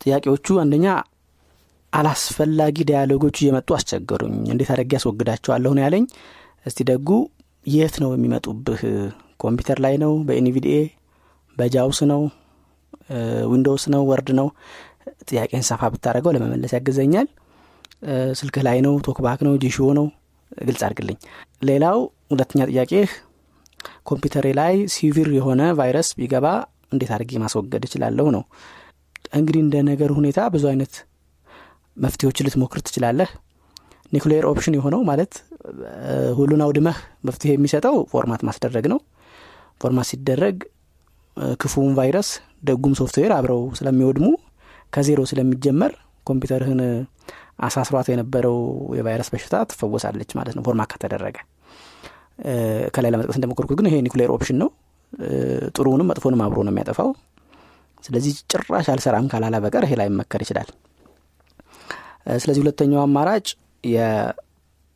ጥያቄዎቹ 0.00 0.46
አንደኛ 0.62 0.86
አላስፈላጊ 1.92 2.76
ዳያሎጎቹ 2.88 3.36
እየመጡ 3.42 3.68
አስቸገሩኝ። 3.78 4.36
እንዴት 4.52 4.70
አድርጌ 4.74 4.92
ያስወግዳቸዋለሁ 4.98 5.72
ነው 5.76 5.82
ያለኝ 5.86 6.04
እስቲ 6.66 6.78
ደጉ 6.90 7.08
የት 7.66 7.94
ነው 8.02 8.10
የሚመጡብህ? 8.14 8.80
ኮምፒውተር 9.42 9.78
ላይ 9.84 9.94
ነው? 10.02 10.12
በ 10.26 10.41
NVDA? 10.41 10.78
በ 11.56 11.71
JAWS 11.71 12.00
ነው? 12.12 12.20
Windows 13.52 13.84
ነው? 13.94 14.02
Word 14.10 14.28
ነው? 14.40 14.48
ጥያቄን 15.28 15.64
ሰፋ 15.68 15.82
ብታደረገው 15.92 16.32
ለመመለስ 16.36 16.72
ያግዘኛል። 16.76 17.28
ስልክህ 18.40 18.62
ላይ 18.68 18.78
ነው? 18.86 18.94
TalkBack 19.06 19.40
ነው? 19.46 19.54
Jieshuo 19.64 19.78
ነው? 19.98 20.06
ግልጽ 20.60 20.82
አድርግልኝ። 20.86 21.18
ሌላው 21.68 21.98
ሁለተኛ 22.32 22.60
ጥያቄ 22.70 22.92
ኮምፒውተሬ 24.08 24.46
ላይ 24.60 24.74
severe 24.94 25.28
የሆነ 25.36 25.62
ቫይረስ 25.78 26.08
ቢገባ 26.18 26.46
እንዴት 26.92 27.10
አድርጌ 27.14 27.32
ማስወገድ 27.44 27.82
እችላለሁ 27.88 28.26
ነው? 28.36 28.42
እንግዲህ 29.38 29.60
እንደ 29.66 29.76
ነገር 29.90 30.10
ሁኔታ 30.18 30.40
ብዙ 30.54 30.64
አይነት 30.72 30.94
መፍትሄዎችን 31.96 32.46
ልትሞክር 32.46 32.80
ትችላለህ 32.86 33.30
nuclear 34.12 34.44
option 34.50 34.74
የሆነው 34.76 35.00
ማለት 35.08 35.32
ሁሉን 36.38 36.62
አውድመህ 36.64 36.96
መፍትሄ 37.28 37.50
የሚሰጠው 37.54 37.96
format 38.12 38.42
ማስደረግ 38.48 38.86
ነው። 38.92 38.98
format 39.80 40.06
ሲደረግ 40.10 40.56
ክፉውን 41.62 41.92
ቫይረስ 41.98 42.28
ደጉም 42.62 42.94
ሶፍትዌር 43.00 43.32
አብረው 43.36 43.62
ስለሚወድሙ 43.78 44.26
ከዜሮ 44.92 45.20
ስለሚጀመር 45.30 45.92
ኮምፒውተርህን 46.26 46.80
አሳስሯት 47.66 48.06
የነበረው 48.12 48.56
የቫይረስ 48.98 49.28
በሽታ 49.32 49.56
ትፈወሳለች 49.70 50.30
ማለት 50.38 50.54
ነው። 50.56 50.62
format 50.66 50.90
ከተደረገ 50.92 51.36
ከላይ 52.94 53.10
ለመጥቀስ 53.12 53.36
እንደሞከርኩት 53.38 53.76
ግን 53.78 53.88
ይሄ 53.90 53.96
nuclear 54.06 54.30
option 54.36 54.58
ነው። 54.62 54.68
ጥሩውንም 55.76 56.08
መጥፎንም 56.10 56.40
አብሮ 56.44 56.58
ነው 56.66 56.72
የሚያጠፋው። 56.72 57.10
ስለዚህ 58.04 58.32
ጭራሽ 58.52 58.86
አልሰራም 58.92 59.26
ካላለ 59.32 59.56
በቀር 59.64 59.84
ይሄ 59.86 59.94
ላይ 60.00 60.08
መከር 60.20 60.40
ይችላል 60.44 60.68
ስለዚህ 62.36 62.60
ሁለተኛው 62.62 63.00
አማራጭ 63.04 63.46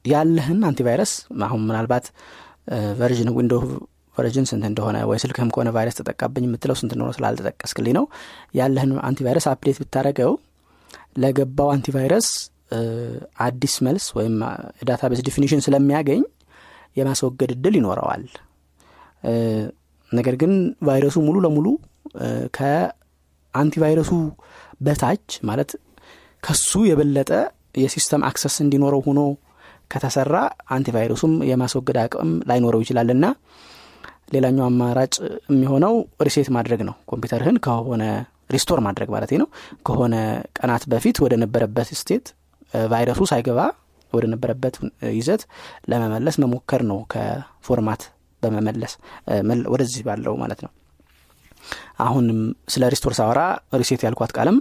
ያለህን 0.04 0.60
antivirus 0.68 1.12
አሁን 1.46 1.62
ምናልባት 1.68 2.06
version 2.98 3.30
Window 3.36 3.54
version 4.16 4.46
ስንት 4.50 4.64
እንደሆነ 4.68 4.96
ወይ 5.08 5.18
ስልክህም 5.22 5.50
ከሆነ 5.54 5.68
ቫይረስ 5.76 5.96
ተጠቃብኝ 5.98 6.44
የምትለው 6.46 6.76
ስንት 6.80 6.92
እንደሆነ 6.94 7.12
ስላልተጠቀስክልኝ 7.16 7.94
ነው። 7.98 8.04
ያለህን 8.58 8.92
antivirus 9.08 9.46
update 9.50 9.78
ብታደረገው 9.82 10.32
ለገባው 11.22 11.68
antivirus 11.74 12.28
አዲስ 13.44 13.74
መልስ 13.86 14.06
ወይም 14.16 14.34
database 14.88 15.20
definition 15.26 15.60
ስለሚያገኝ 15.66 16.22
የማስወገድ 16.96 17.50
እድል 17.56 17.74
ይኖረዋል። 17.78 18.24
ነገር 20.10 20.34
ግን 20.42 20.52
ቫይረሱ 20.88 21.16
ሙሉ 21.26 21.36
ለሙሉ 21.44 21.66
ከ 22.56 22.80
antivirus 22.80 23.86
ኡ 23.86 24.10
በታች 24.82 25.28
ማለት 25.48 25.70
ከሱ 26.42 26.72
የበለጠ 26.88 27.30
የ 27.76 27.88
system 27.88 28.22
access 28.28 28.56
እንዲኖረው 28.64 29.00
ሆኖ 29.06 29.20
ከተሰራ 29.90 30.36
antivirus 30.76 31.16
ኡም 31.16 31.34
የማስወገድ 31.50 31.98
አቅም 32.02 32.30
ላይኖረው 32.48 32.80
ይችላል 32.84 33.10
እና 33.14 33.26
ሌላኛው 34.34 34.64
አማራጭ 34.68 35.14
የሚሆነው 35.50 35.94
reset 36.26 36.48
ማድረግ 36.56 36.80
ነው። 36.88 36.94
ኮምፒውተርህን 37.10 37.58
ከሆነ 37.66 38.04
restore 38.50 38.80
ማድረግ 38.86 39.08
ማለት 39.14 39.32
ነው። 39.42 39.48
ከሆነ 39.86 40.14
ቀናት 40.58 40.84
በፊት 40.92 41.16
ወደ 41.24 41.34
ነበረበት 41.42 41.88
state 42.00 42.26
ቫይረሱ 42.92 43.20
ሳይገባ 43.30 43.60
ወደ 44.12 44.24
ነበረበት 44.32 44.74
ይዘት 45.16 45.42
ለመመለስ 45.90 46.36
መሞከር 46.42 46.82
ነው። 46.90 46.98
ከ 47.12 47.35
format 47.35 48.02
በመመለስ 48.42 48.92
ወደዚህ 49.72 50.02
ባለው 50.08 50.34
ማለት 50.42 50.60
ነው። 50.64 50.70
አሁንም 52.04 52.38
ስለ 52.68 52.84
restore 52.92 53.12
ሳወራ 53.18 53.40
reset 53.80 54.02
ያልኳት 54.06 54.32
ቃልም 54.36 54.58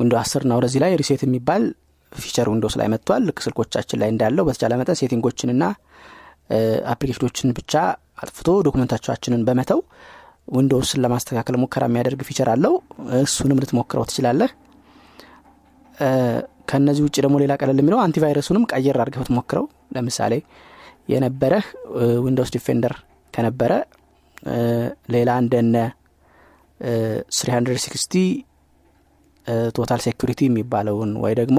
Window 0.00 0.14
አስር 0.20 0.42
ና 0.48 0.56
ወደዚህ 0.58 0.80
ላይ 0.84 0.92
reset 1.00 1.22
የሚባል 1.26 1.62
feature 2.12 2.46
Windows 2.52 2.74
ላይ 2.80 2.88
መጥቷል። 2.92 3.22
ልክ 3.28 3.38
ስልኮቻችን 3.44 3.98
ላይ 4.02 4.08
እንዳለው 4.12 4.44
በተቻለ 4.48 4.74
መጠን 4.80 4.98
setting 5.00 5.28
ኦችንና 5.28 5.64
application 6.92 7.32
ኦችን 7.32 7.54
ብቻ 7.58 7.72
አጥፍቶ 8.22 8.48
document 8.66 8.96
ኣቻችንን 8.96 9.42
በመተው 9.48 9.80
ዊንዶውስን 10.48 11.00
ለማስተካከል 11.04 11.56
ሙከራ 11.62 11.84
የሚያደርግ 11.88 12.20
feature 12.28 12.48
አለው። 12.52 12.74
እሱንም 13.22 13.60
ልትሞክረው 13.62 14.04
ትችላለህ። 14.10 14.50
ከእነዚህ 16.68 17.02
ውጭ 17.06 17.16
ደግሞ 17.24 17.36
ሌላ 17.42 17.52
ቀለል 17.60 17.78
የሚለው 17.80 18.00
antivirus 18.04 18.40
ኡንም 18.40 18.64
ቀየር 18.72 18.96
አድርገህ 19.02 19.22
ብትሞክረው። 19.24 19.64
ለምሳሌ 19.96 20.32
የነበረህ 21.12 21.66
Windows 22.24 22.50
Defender 22.54 22.94
ከነበረ 23.34 23.72
ሌላ 25.14 25.30
እንደነ 25.42 25.76
360 27.36 28.24
Total 29.76 30.00
Security 30.06 30.40
የሚባለውን 30.48 31.10
ወይ 31.24 31.34
ደግሞ 31.40 31.58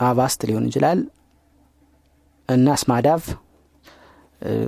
Avast 0.00 0.40
ሊሆን 0.48 0.66
ይችላል 0.68 0.98
እና 2.48 2.76
Smadav 2.82 3.22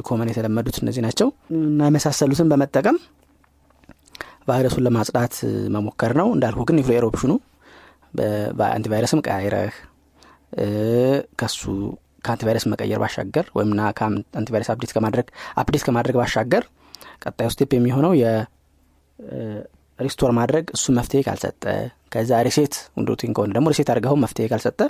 common 0.07 0.31
የተለመዱት 0.31 0.77
እነዚህ 0.83 1.03
ናቸው። 1.07 1.29
እና 1.61 1.89
የመሳሰሉትን 1.89 2.49
በመጠቀም 2.53 2.97
ቫይረሱን 4.49 4.85
ለማጽዳት 4.87 5.35
መሞከር 5.75 6.13
ነው። 6.21 6.29
እንዳልኩ 6.35 6.61
ግን 6.69 6.77
nuclear 6.79 7.05
option 7.09 7.27
ኡ 7.27 7.33
በ 8.59 8.68
antivirus 8.68 9.11
ም 9.11 9.21
ቀያይረህ 9.27 9.75
ከሱ 11.41 11.61
ከ 12.25 12.32
antivirus 12.32 12.65
መቀየር 12.71 12.99
ባሻገር 13.03 13.47
ወይም 13.57 13.71
ና 13.79 13.91
ከ 13.99 14.12
antivirus 14.12 14.71
update 14.73 14.93
ከማድረግ 14.97 15.27
update 15.57 15.83
ከማድረግ 15.87 16.17
ባሻገር 16.21 16.65
ቀጣዩ 17.23 17.49
step 17.55 17.71
የሚሆነው 17.77 18.13
የ 20.01 20.07
restore 20.07 20.31
ማድረግ 20.39 20.67
እሱ 20.77 20.85
መፍትሄ 20.99 21.21
ካልሰጠ 21.27 21.63
ከዛ 22.13 22.31
reset 22.47 22.75
Window 22.99 23.19
ቲን 23.19 23.33
ከሆነ 23.37 23.51
ደግሞ 23.57 23.69
reset 23.73 23.89
አድርገው 23.93 24.15
መፍትሄ 24.23 24.47
ካልሰጠ 24.53 24.81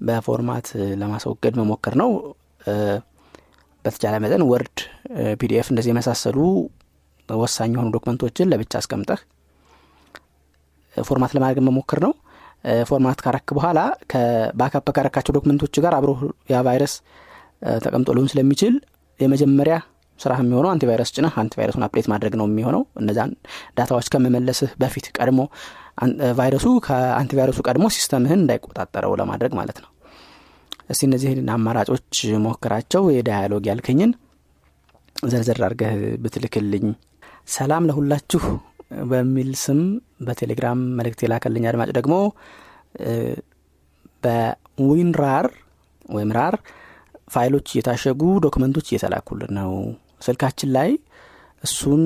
በ 0.00 0.17
format 0.17 0.68
ለማስወገድ 1.00 1.54
መሞከር 1.60 1.94
ነው። 2.02 2.10
በተቻለ 3.84 4.14
መጠን 4.24 4.42
Word 4.50 4.76
PDF 5.40 5.68
እንደዚህ 5.72 5.90
የመሳሰሉ 5.92 6.38
ወሳኝ 7.28 7.70
የሆኑ 7.74 7.88
document 7.94 8.26
ኦችን 8.26 8.50
ለብቻ 8.52 8.72
አስቀምጠህ 8.80 9.20
format 10.94 11.32
ለማድረግ 11.36 11.60
መሞከር 11.68 12.00
ነው። 12.06 12.12
format 12.88 13.20
ካረክ 13.24 13.48
በኋላ 13.56 13.78
ከ 14.12 14.31
backup 14.31 14.88
ካረካቸው 14.96 15.34
document 15.36 15.63
ኦች 15.63 15.76
ጋር 15.84 15.94
አብሮ 15.98 16.10
ያ 16.52 16.58
ቫይረስ 16.66 16.94
ተቀምጦ 17.84 18.08
ሊሆን 18.16 18.28
ስለሚችል 18.32 18.74
የመጀመሪያ 19.20 19.76
ስራ 20.22 20.32
የሚሆነው 20.40 20.70
አንቲቫይረስ 20.72 21.10
ጭነህ 21.16 21.34
አንቲቫይረሱን 21.42 21.84
አፕዴት 21.86 22.06
ማድረግ 22.12 22.34
ነው 22.40 22.46
የሚሆነው። 22.48 22.82
እነዛን 23.00 23.30
data 23.78 23.93
ዎች 23.93 24.08
ከመመለስህ 24.14 24.72
በፊት 24.82 25.06
ቀድሞ 25.16 25.40
ቫይረሱ 26.38 26.66
ከ 26.86 26.97
antivirus 26.97 27.49
ኡ 27.49 27.60
ቀድሞ 27.68 27.86
system 27.96 28.22
ህን 28.22 28.40
እንዳይቆጣጠረው 28.42 29.14
ለማድረግ 29.20 29.54
ማለት 29.58 29.78
ነው። 29.82 29.90
እስቲ 30.90 31.02
እነዚህን 31.08 31.50
አማራጮች 31.54 32.16
ሞክራቸው። 32.46 33.02
የ 33.16 33.26
dialogue 33.26 33.64
ያልከኝን 33.70 34.12
ዘርዘር 35.26 35.58
አድርገህ 35.62 35.92
ብትልክልኝ። 36.22 36.86
ሰላም 37.54 37.86
ለሁላችሁ 37.88 38.42
በሚል 39.10 39.50
ስም 39.62 39.80
በቴሌግራም 40.26 40.80
መልእክት 40.98 41.20
የላከልኝ 41.24 41.64
አድማጭ 41.70 41.90
ደግሞ 41.98 42.14
በ 44.22 44.53
WinRAR 44.53 45.46
ወይም 46.08 46.30
RAR 46.36 46.54
ፋይሎች 47.32 47.66
እየታሸጉ 47.72 48.22
ዶክመንቶች 48.44 48.86
እየተላኩልን 48.90 49.52
ነው 49.58 49.70
ስልካችን 50.22 50.70
ላይ 50.76 50.90
እሱን 51.64 52.02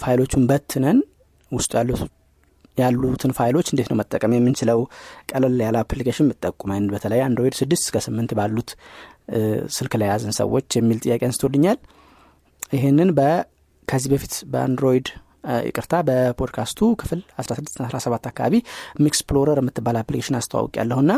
ፋይሎቹን 0.00 0.44
በትነን 0.50 0.98
ውስጡ 1.52 1.72
ያሉትን 2.78 3.32
ፋይሎች 3.38 3.66
እንዴት 3.72 3.88
ነው 3.90 3.96
መጠቀም 4.00 4.32
የምንችለው? 4.36 4.80
ቀለል 5.30 5.54
ያለ 5.64 5.76
አፕሊኬሽን 5.82 6.26
ብትጠቁመን 6.30 6.86
በተለይ 6.92 7.20
አንድሮይድ 7.26 7.54
ስድስት 7.60 7.84
እስከ 7.86 8.00
ስምንት 8.06 8.32
ባሉት 8.38 8.70
ስልክ 9.76 9.92
ላይ 10.00 10.08
ያዝን 10.12 10.34
ሰዎች 10.40 10.68
የሚል 10.78 10.98
ጥያቄ 11.04 11.22
አንስቶልኛል። 11.28 11.78
ይህንን 12.72 13.10
ከዚህ 13.88 14.10
በፊት 14.12 14.34
በአንድሮይድ 14.52 15.08
ይቅርታ 15.66 15.94
በፖድካስቱ 16.06 16.80
ክፍል 17.00 17.20
1617 17.40 18.30
አካባቢ 18.30 18.54
MiXplorer 19.04 19.58
የምትባል 19.60 19.96
አፕሊኬሽን 20.00 20.38
አስተዋውቅ 20.40 20.74
ያለሁና 20.80 21.12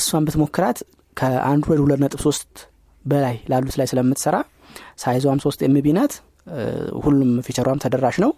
እሷን 0.00 0.26
ብትሞክራት 0.26 0.78
ከአንድሮይድ 1.16 1.80
2.3 1.86 2.62
በላይ 3.04 3.36
ላሉት 3.50 3.74
ላይ 3.80 3.86
ስለምትሰራ 3.92 4.36
size 5.02 5.19
ዟም 5.19 5.40
ሶስት 5.44 5.60
MB 5.66 5.86
ናት። 5.98 6.14
ሁሉም 7.04 7.30
ፊቸሯም 7.46 7.80
ተደራሽ 7.84 8.16
ነው። 8.24 8.32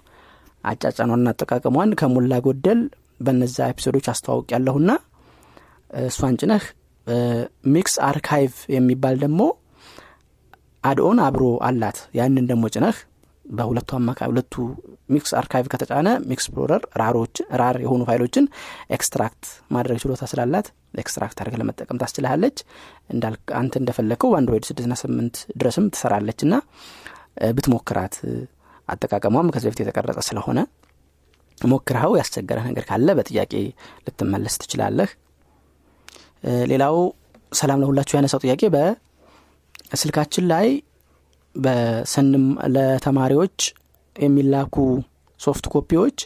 አጫጫኗና 0.64 1.28
አጠቃቀሟን 1.34 1.90
ከሞላ 2.00 2.34
ጎደል 2.46 2.80
በነዛ 3.20 3.56
episode 3.72 3.94
ዶች 3.94 4.06
አስተዋውቅ 4.12 4.48
ያለሁና 4.54 4.90
እሷን 6.00 6.34
ጭነህ 6.40 6.64
MiX 7.74 7.94
Archive 8.08 8.54
የሚባል 8.74 9.16
ደግሞ 9.22 9.40
add-on 10.84 11.18
አብሮ 11.26 11.44
አላት። 11.68 11.98
ያንን 12.18 12.44
ደግሞ 12.50 12.64
ጭነህ 12.74 12.96
በሁለቱ 13.48 13.90
አማካይ 13.96 14.28
ሁለቱ 14.30 14.54
MiX 15.08 15.30
Archive 15.38 15.66
ከተጫነ 15.72 16.08
MiXplorer 16.30 16.82
RAR 17.00 17.16
ኦች 17.16 17.36
RAR 17.60 17.76
የሆኑ 17.84 18.02
ፋይሎችን 18.08 18.46
extract 18.96 19.44
ማድረግ 19.74 19.98
ችሎታ 20.02 20.24
ስላላት 20.32 20.66
extract 21.02 21.38
አድርገህ 21.40 21.60
ለመጠቀም 21.62 22.00
ታስችልሃለች። 22.02 22.58
አንተ 23.60 23.74
እንደፈለግከው 23.80 24.30
በአንድሮይድ 24.32 24.66
ስድስትና 24.68 24.96
ስምንት 25.02 25.38
ድረስም 25.60 25.86
ትሰራለች 25.94 26.42
ና 26.50 26.60
ብትሞክራት 27.56 28.16
አጠቃቀሟም 28.88 29.48
ከዚህ 29.54 29.68
በፊት 29.68 29.80
የተቀረጸ 29.82 30.18
ስለሆነ 30.28 30.58
ሞክረኸው 31.58 32.12
ያስቸገረህ 32.18 32.66
ነገር 32.68 32.84
ካለ 32.88 33.08
በጥያቄ 33.18 33.52
ልትመለስ 34.06 34.56
ትችላለህ። 34.62 35.10
ሌላው 36.70 36.96
ሰላም 37.52 37.80
ለሁላችሁ 37.82 38.14
ያነሳው 38.18 38.40
ጥያቄ 38.44 38.62
በስልካችን 38.74 40.44
ላይ 40.52 40.66
ለተማሪዎች 42.74 43.58
የሚላኩ 44.16 44.76
soft 45.40 45.64
copy 45.74 45.96
ዎች 45.96 46.18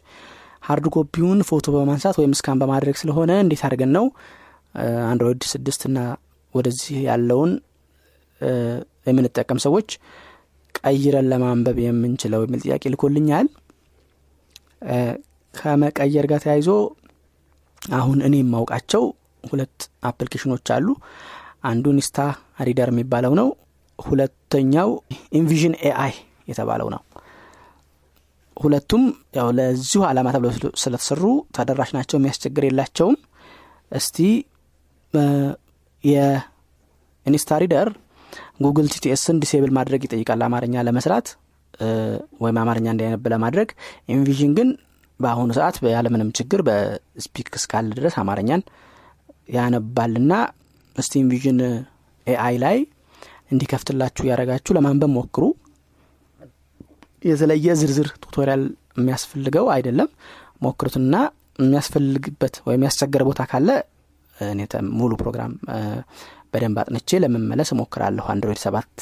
hard 0.67 0.87
copy 0.95 1.18
ውን 1.18 1.41
ፎቶ 1.49 1.67
በማንሳት 1.75 2.17
ወይም 2.21 2.35
scan 2.37 2.61
በማድረግ 2.61 2.97
ስለሆነ 3.01 3.33
እንዴት 3.45 3.63
አድርገን 3.67 3.91
ነው 3.97 4.05
አንድሮይድ 5.09 5.43
ስድስት 5.53 5.83
ና 5.95 6.01
ወደዚህ 6.55 6.97
ያለውን 7.09 7.53
የምንጠቀም 9.07 9.59
ሰዎች 9.65 9.89
ቀይረን 10.79 11.27
ለማንበብ 11.33 11.79
የምንችለው 11.83 12.41
የሚል 12.45 12.61
ጥያቄ 12.65 12.85
ልኮልኛል። 12.93 13.47
ከመቀየር 15.55 16.27
ጋር 16.31 16.41
ተያይዞ 16.45 16.69
አሁን 17.83 18.19
እኔ 18.27 18.35
የማውቃቸው 18.41 19.05
ሁለት 19.45 19.79
አፕሊኬሽኖች 20.05 20.67
አሉ። 20.77 20.89
አንዱ 21.71 21.87
Insta 21.99 22.19
Reader 22.69 22.91
የሚባለው 22.93 23.33
ነው 23.41 23.49
ሁለተኛው 23.99 24.91
Envision 25.39 25.75
AI 25.83 26.15
የተባለው 26.51 26.89
ነው። 26.95 27.03
ሁለቱም 28.57 29.05
ያው 29.37 29.49
ለዚሁ 29.59 30.01
አላማ 30.09 30.29
ተብለው 30.35 30.51
ስለተሰሩ 30.83 31.23
ተደራሽ 31.57 31.91
ናቸው 31.97 32.17
የሚያስቸግር 32.19 32.65
የላቸውም። 32.67 33.17
እስቲ 33.93 34.19
የ 36.05 36.49
Insta 36.49 37.59
Reader 37.63 37.89
Google 38.65 38.87
TTS 38.95 39.20
ን 39.20 39.37
disable 39.43 39.71
ማድረግ 39.79 40.01
ይጠይቃል 40.07 40.41
አማርኛ 40.47 40.85
ለመስራት 40.87 41.27
ወይም 42.43 42.57
አማርኛ 42.63 42.87
እንዲያነብ 42.93 43.27
ለማድረግ። 43.33 43.69
Envision 44.15 44.53
ግን 44.59 44.69
በአሁኑ 45.21 45.51
ሰዓት 45.59 45.77
ያለምንም 45.95 46.31
ችግር 46.39 46.61
በ 46.69 46.89
eSpeak 46.89 47.51
እስካለ 47.59 47.91
ድረስ 47.99 48.15
አማርኛን 48.23 48.63
ያነባልና 49.57 50.33
እስቲ 50.97 51.13
Envision 51.23 51.59
AI 52.27 52.57
ላይ 52.65 52.77
እንዲከፍትላችሁ 53.53 54.25
ያደረጋችሁ 54.29 54.73
ለማንበብ 54.77 55.11
ሞክሩ። 55.17 55.45
የተለየ 57.23 57.75
ዝርዝር 57.81 58.09
tutorial 58.25 58.63
የሚያስፈልገው 58.99 59.67
አይደለም። 59.75 60.09
ሞክሩትና 60.65 61.15
የሚያስፈልግበት 61.59 62.55
ወይም 62.67 62.83
ያስቸገረ 62.87 63.23
ቦታ 63.29 63.43
ካለ 63.51 63.69
እኔ 64.37 64.61
ሙሉ 64.99 65.13
ፕሮግራም 65.21 65.53
በደንብ 66.53 66.79
አጥንቼ 66.83 67.19
ለመመለስ 67.25 67.69
እሞክራለሁ። 67.75 68.25
አንድሮይድ 68.33 68.61
ሰባት 68.65 68.95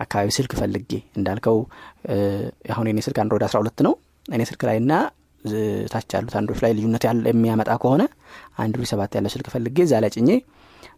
አካባቢ 0.00 0.28
ስልክ 0.36 0.52
ፈልጌ 0.60 0.90
እንዳልከው 1.18 1.56
አሁን 2.74 2.86
የኔ 2.90 3.00
ስልክ 3.06 3.18
አንድሮይድ 3.22 3.44
አስራ 3.48 3.58
ሁለት 3.62 3.80
ነው። 3.86 3.94
እኔ 4.26 4.42
ስልክ 4.50 4.62
ላይ 4.68 4.78
ና 4.84 4.94
ታች 5.92 6.10
ያሉት 6.16 6.34
አንድሮይዶች 6.40 6.60
ላይ 6.64 6.72
ልዩነት 6.76 7.02
የሚያመጣ 7.30 7.70
ከሆነ 7.82 8.02
አንድሮይድ 8.62 8.88
ሰባት 8.92 9.12
ያለው 9.18 9.32
ስልክ 9.34 9.48
ፈልጌ 9.54 9.78
እዛ 9.86 10.00
ላይ 10.04 10.10
ጭኜ 10.16 10.30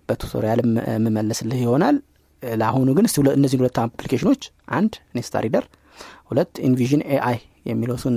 በ 0.08 0.18
tutorial 0.18 0.60
የምመለስልህ 0.94 1.60
ይሆናል 1.64 1.96
ለአሁኑ 2.42 2.88
ግን 2.96 3.06
እነዚህን 3.34 3.62
ሁለት 3.62 3.78
አፕሊኬሽኖች 3.82 4.42
አንድ 4.78 4.94
Insta 5.16 5.42
Reader 5.44 5.64
ሁለት 6.30 6.54
Envision 6.68 7.02
AI 7.08 7.38
የሚሉትን 7.66 8.16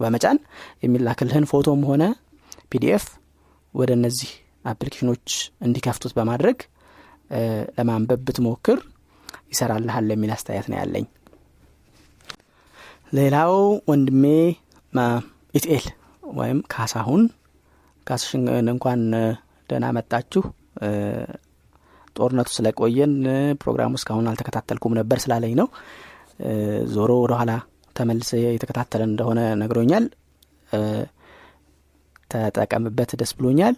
በመጫን 0.00 0.38
የሚላክልህን 0.84 1.46
ፎቶም 1.50 1.80
ሆነ 1.88 2.02
PDF 2.72 3.04
ወደ 3.74 3.90
እነዚህ 3.98 4.30
አፕሊኬሽኖች 4.64 5.28
እንዲከፍቱት 5.66 6.12
በማድረግ 6.18 6.58
ለማንበብ 7.78 8.20
ብትሞክር 8.26 8.78
ይሰራልሃል 9.52 10.06
የሚል 10.12 10.30
አስተያየት 10.36 10.66
ነው 10.70 10.78
ያለኝ። 10.80 11.06
ሌላው 13.12 13.54
ወንድሜ 13.90 14.24
ኢትኤል 15.54 15.86
ወይም 16.22 16.58
ካሳሁን። 16.72 17.22
ካስሽን 18.06 18.42
እንኳን 18.66 19.00
ደህና 19.70 19.86
መጣችሁ 19.96 20.42
ጦርነቱ 22.18 22.48
ስለቆየን 22.56 23.12
ፕሮግራሙ 23.62 23.92
እስካሁን 23.98 24.28
አልተከታተልኩም 24.30 24.96
ነበር 24.98 25.18
ስላለኝ 25.24 25.54
ነው። 25.60 25.68
ዞሮ 26.94 27.10
ወደኋላ 27.22 27.52
ተመልሶ 27.96 28.30
የተከታተለ 28.46 29.02
እንደሆነ 29.08 29.40
ነግሮኛል። 29.62 30.04
ተጠቀምበት 32.30 33.10
ደስ 33.20 33.32
ብሎኛል። 33.38 33.74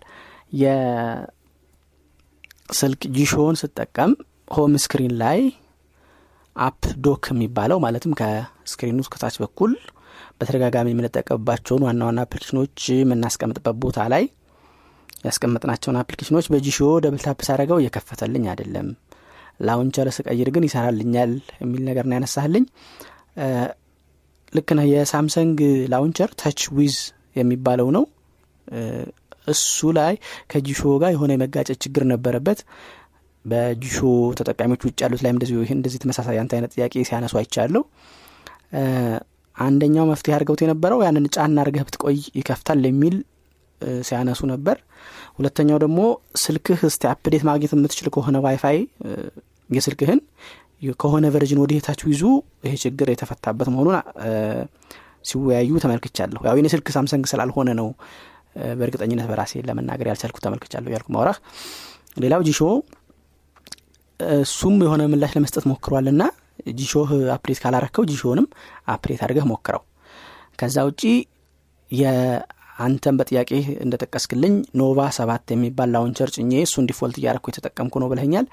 የስልክ 0.61 1.23
Jieshuo 3.17 3.48
ን 3.48 3.57
ስጠቀም 3.61 4.13
home 4.51 4.73
screen 4.85 5.15
ላይ 5.23 5.41
app 6.57 6.83
dock 7.05 7.25
የሚባለው 7.33 7.79
ማለትም 7.85 8.13
ከ 8.21 8.37
screen 8.37 8.83
ኑ 8.83 8.99
ከታች 9.13 9.37
በኩል 9.43 9.73
በተደጋጋሚ 10.39 10.89
የምንጠቀምባቸውን 10.93 11.83
ዋና 11.87 12.01
ዋና 12.09 12.19
አፕሊኬሽኖች 12.27 12.77
የምናስቀምጥበት 12.95 13.77
ቦታ 13.85 13.99
ላይ 14.13 14.25
ያስቀመጥናቸውን 15.25 15.99
አፕሊኬሽኖች 16.01 16.47
በ 16.53 16.59
Jieshuo 16.59 16.79
double 17.05 17.21
tap 17.25 17.41
ሳረገው 17.49 17.79
እየከፈተልኝ 17.81 18.45
አይደለም። 18.53 18.89
launcher 19.61 20.09
ስቀይር 20.17 20.49
ግን 20.55 20.65
ይሰራልኛል 20.67 21.33
የሚል 21.61 21.83
ነገር 21.89 22.05
ነው 22.09 22.17
ያነሳህልኝ። 22.19 22.65
ልክ 24.53 24.69
ነህ። 24.77 24.87
የሳምሰንግ 24.93 25.59
launcher 25.93 26.31
TouchWiz 26.41 26.97
የሚባለው 27.37 27.89
ነው። 27.97 28.05
እሱ 29.49 29.91
ላይ 29.99 30.15
ከ 30.51 30.58
Jieshuo 30.58 30.81
ጋር 31.03 31.11
የሆነ 31.15 31.31
የመጋጨት 31.37 31.79
ችግር 31.85 32.03
ነበረበት። 32.11 32.59
በ 33.45 33.57
Jieshuo 33.57 33.99
ተጠቃሚዎች 34.39 34.83
ውጭ 34.87 34.99
ያሉት 35.05 35.21
ላይም 35.25 35.37
እንደዚህ 35.37 35.71
እንደዚህ 35.77 36.01
ተመሳሳይ 36.03 36.39
አንተ 36.43 36.53
አይነት 36.57 36.73
ጥያቄ 36.77 36.95
ሲያነሱ 37.09 37.35
አይቻለሁ። 37.41 37.83
አንደኛው 39.57 40.05
መፍትሄ 40.11 40.33
አድርገውት 40.37 40.61
የነበረው 40.65 41.01
ያንን 41.07 41.25
ጫና 41.35 41.57
አድርገህ 41.63 41.85
ብትቆይ 41.89 42.19
ይከፍታል 42.39 42.83
የሚል 42.87 43.17
ሲያነሱ 44.07 44.41
ነበር። 44.53 44.77
ሁለተኛው 45.39 45.79
ደግሞ 45.85 46.01
ስልክህ 46.43 46.81
እስቲ 46.89 47.05
update 47.13 47.45
ማግኘት 47.49 47.73
የምትችል 47.77 48.09
ከሆነ 48.15 48.39
ዋይፋይ 48.47 48.79
የስልክህን 49.71 50.21
ከሆነ 51.01 51.27
version 51.33 51.61
ወደ 51.63 51.73
የታችሁ 51.77 52.07
ይዙ። 52.13 52.23
ይሄ 52.65 52.75
ችግር 52.85 53.09
የተፈታበት 53.13 53.69
መሆኑን 53.73 53.97
ሲወያዩ 55.29 55.71
ተመልክቻለሁ። 55.83 56.41
ያው 56.49 56.55
የኔ 56.59 56.69
ስልክ 56.75 56.87
ሳምሰንግ 56.95 57.25
ስላልሆነ 57.33 57.71
ነው 57.81 57.89
በእርግጠኝነት 58.79 59.27
በራሴ 59.31 59.63
ለመናገር 59.67 60.07
ያልቻልኩ 60.11 60.39
ተመልክቻለሁ 60.45 60.91
ያልኩ 60.95 61.09
ማውራህ። 61.17 61.39
ሌላው 62.17 62.41
Jieshuo 62.49 62.61
እሱም 64.39 64.75
የሆነ 64.85 65.03
ምላሽ 65.13 65.33
ለመስጠት 65.37 65.65
ሞክሯል 65.71 66.09
ና 66.13 66.25
Jieshuo 66.79 67.11
ህ 67.35 67.41
update 67.41 67.59
ካላረከው 67.63 68.05
Jieshuo 68.11 68.34
ንም 68.34 68.47
update 68.89 69.21
አድርገህ 69.25 69.45
ሞክረው። 69.51 69.83
ከዛ 70.59 70.77
ውጪ 70.89 71.03
የአንተን 72.81 73.17
በጥያቄ 73.19 73.51
እንደጠቀስክልኝ 73.85 74.53
Nova 74.81 75.01
ሰባት 75.17 75.49
የሚባል 75.55 75.89
launcher 75.95 76.29
ጭኜ 76.37 76.53
እሱን 76.67 76.85
default 76.91 77.17
እያረኩ 77.21 77.47
የተጠቀምኩ 77.51 77.95
ነው 78.03 78.09
ብለኛል 78.13 78.47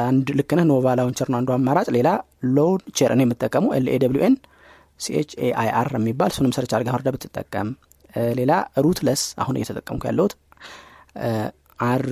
አንድ 0.00 0.26
ልክ 0.38 0.52
ነህ 0.52 0.66
Nova 0.70 0.86
Launcher 0.98 1.28
ነው 1.32 1.38
አንዱ 1.40 1.50
አማራጭ። 1.54 1.88
ሌላ 1.96 2.08
launcher 2.56 3.12
እኔ 3.14 3.22
የምጠቀመው 3.26 3.70
ኤልኤ 3.78 3.96
ደብሊው 4.02 4.22
ኤን 4.26 4.34
ሲኤች 5.00 5.30
ኤአይአር 5.46 5.88
የሚባል 5.98 6.30
እሱንም 6.32 6.52
search 6.56 6.72
አድርገህ 6.76 6.94
ወርደ 6.96 7.08
ብትጠቀም 7.14 7.70
ሌላ 8.38 8.52
Ruthless 8.84 9.22
አሁን 9.42 9.56
እየተጠቀምኩ 9.58 10.02
ያለሁት 10.10 10.34
አር 11.86 12.04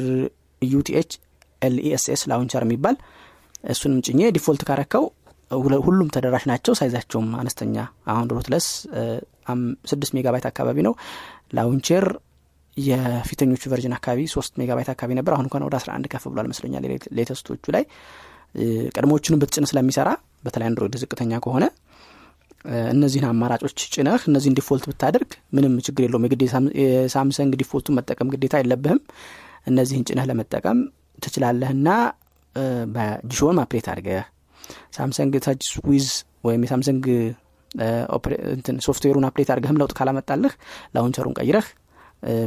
ዩቲኤች 0.63 1.13
ኤልኢኤስኤስ 1.63 2.23
ላውንቸር 2.31 2.65
የሚባል 2.67 2.97
እሱንም 3.67 4.01
ጭኜ 4.07 4.21
default 4.37 4.63
ካረከው 4.69 5.05
ሁሉም 5.81 6.09
ተደራሽ 6.15 6.45
ናቸው። 6.51 6.73
size 6.75 6.91
ዛቸውም 6.91 7.29
አነስተኛ 7.41 7.77
አሁን 8.07 8.29
Ruthless 8.33 8.67
ስድስት 9.91 10.13
ሜጋባይት 10.17 10.47
አካባቢ 10.51 10.79
ነው። 10.87 10.95
launcher 11.57 12.07
የፊተኞቹ 12.77 13.63
version 13.73 13.95
አካባቢ 13.97 14.21
ሶስት 14.35 14.53
ሜጋባይት 14.61 14.89
አካባቢ 14.93 15.13
ነበር። 15.19 15.33
አሁን 15.35 15.47
እንኳን 15.49 15.65
ወደ 15.67 15.75
አስራ 15.81 15.91
አንድ 15.97 16.07
ከፍ 16.13 16.25
ብሏል 16.33 16.49
መስለኛል 16.53 16.85
latest 17.19 17.46
ኦቹ 17.46 17.65
ላይ። 17.77 17.85
ቀድሞዎቹንም 18.97 19.41
ብትጭን 19.43 19.67
ስለሚሰራ 19.71 20.09
በተለይ 20.45 20.67
አንድሮይድ 20.71 20.97
ዝቅተኛ 21.03 21.39
ከሆነ 21.45 21.65
እነዚህን 22.93 23.27
አማራጮች 23.31 23.79
ጭነህ 23.95 24.23
እነዚህን 24.29 24.55
default 24.59 24.85
ብታደርግ 24.91 25.31
ምንም 25.57 25.73
ችግር 25.87 26.03
የለውም። 26.05 26.27
የሳምሰንግ 26.83 27.53
default 27.63 27.84
ቱን 27.84 27.97
መጠቀም 27.99 28.31
ግዴታ 28.35 28.61
የለብህም። 28.63 29.01
እነዚህን 29.67 30.05
ጭነህ 30.09 30.27
ለመጠቀም 30.31 30.79
ትችላለህና 31.19 31.89
version 32.95 33.59
update 33.63 33.87
አድርገህ 33.93 34.25
Samsung 34.97 35.35
TouchWiz 35.47 36.09
ወይም 36.45 36.63
የ 36.67 36.75
Samsung 36.75 37.05
software 38.87 39.13
ኡን 39.13 39.27
update 39.29 39.49
አድርገህም 39.53 39.79
ለውጥ 39.81 39.93
ካላመጣልህ 39.99 40.53
launcher 40.97 41.23
ኡን 41.23 41.37
ቀይረህ 41.39 41.69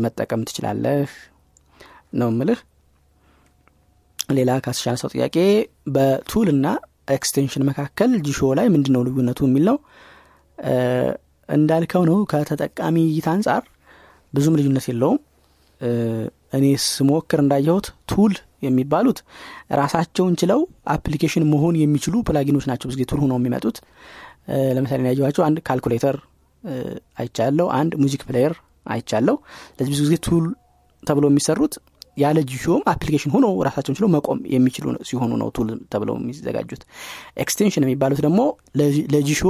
መጠቀም 0.06 0.44
ትችላለህ 0.48 1.12
ነው 2.20 2.30
ምልህ 2.38 2.60
ሌላ 4.30 4.52
ካስሻነሰው 4.66 5.10
ጥያቄ 5.16 5.36
በ 5.96 6.13
tool 6.13 6.48
ና 6.64 6.68
extension 7.16 7.64
መካከል 7.70 8.12
Jieshuo 8.26 8.50
ላይ 8.60 8.68
ምንድን 8.74 8.94
ነው 8.96 9.02
ልዩነቱ 9.08 9.40
የሚል 9.48 9.64
ነው። 9.70 9.78
እንዳልከው 11.50 12.04
ነው። 12.10 12.18
ከተጠቃሚ 12.32 12.98
እይታ 13.12 13.28
አንጻር 13.36 13.64
ብዙም 14.34 14.58
ልዩነት 14.60 14.86
የለውም 14.90 15.20
እኔ 16.54 16.66
ስሞክር 16.88 17.40
እንዳየሁት 17.44 17.88
tool 18.12 18.34
የሚባሉት 18.66 19.20
ራሳቸውን 19.80 20.36
ችለው 20.42 20.62
application 20.94 21.44
መሆን 21.52 21.76
የሚችሉ 21.82 22.16
plugin 22.30 22.51
ኦች 22.51 22.66
ናቸው። 22.72 22.88
ብዙ 22.92 23.06
tool 23.12 23.20
ሆነው 23.24 23.38
የሚመጡት። 23.40 23.78
ለምሳሌ 24.76 25.02
ያየኋቸው 25.10 25.44
አንድ 25.48 25.58
ካልኩሌተር 25.68 26.18
አይቻለው 27.20 27.68
አንድ 27.80 27.92
music 28.04 28.22
player 28.30 28.54
አይቻለው 28.86 29.36
ለዚህ 29.78 29.92
ብዙ 29.94 30.02
ጊዜ 30.06 30.16
tool 30.28 30.46
ተብሎ 31.04 31.26
የሚሰሩት 31.32 31.74
ያለ 32.18 32.38
Jieshuo 32.52 32.75
ም 32.75 32.82
application 32.92 33.32
ሆኖ 33.36 33.48
ራሳቸውን 33.68 33.96
ችለው 33.98 34.10
መቆም 34.14 34.40
የሚችሉ 34.54 34.94
ሲሆኑ 35.10 35.32
ነው 35.42 35.50
tool 35.58 35.68
ተብለው 35.94 36.16
የሚዘጋጁት። 36.20 36.82
extension 37.44 37.84
የሚባሉት 37.86 38.22
ደግሞ 38.26 38.40
ለ 39.14 39.20
Jieshuo 39.20 39.42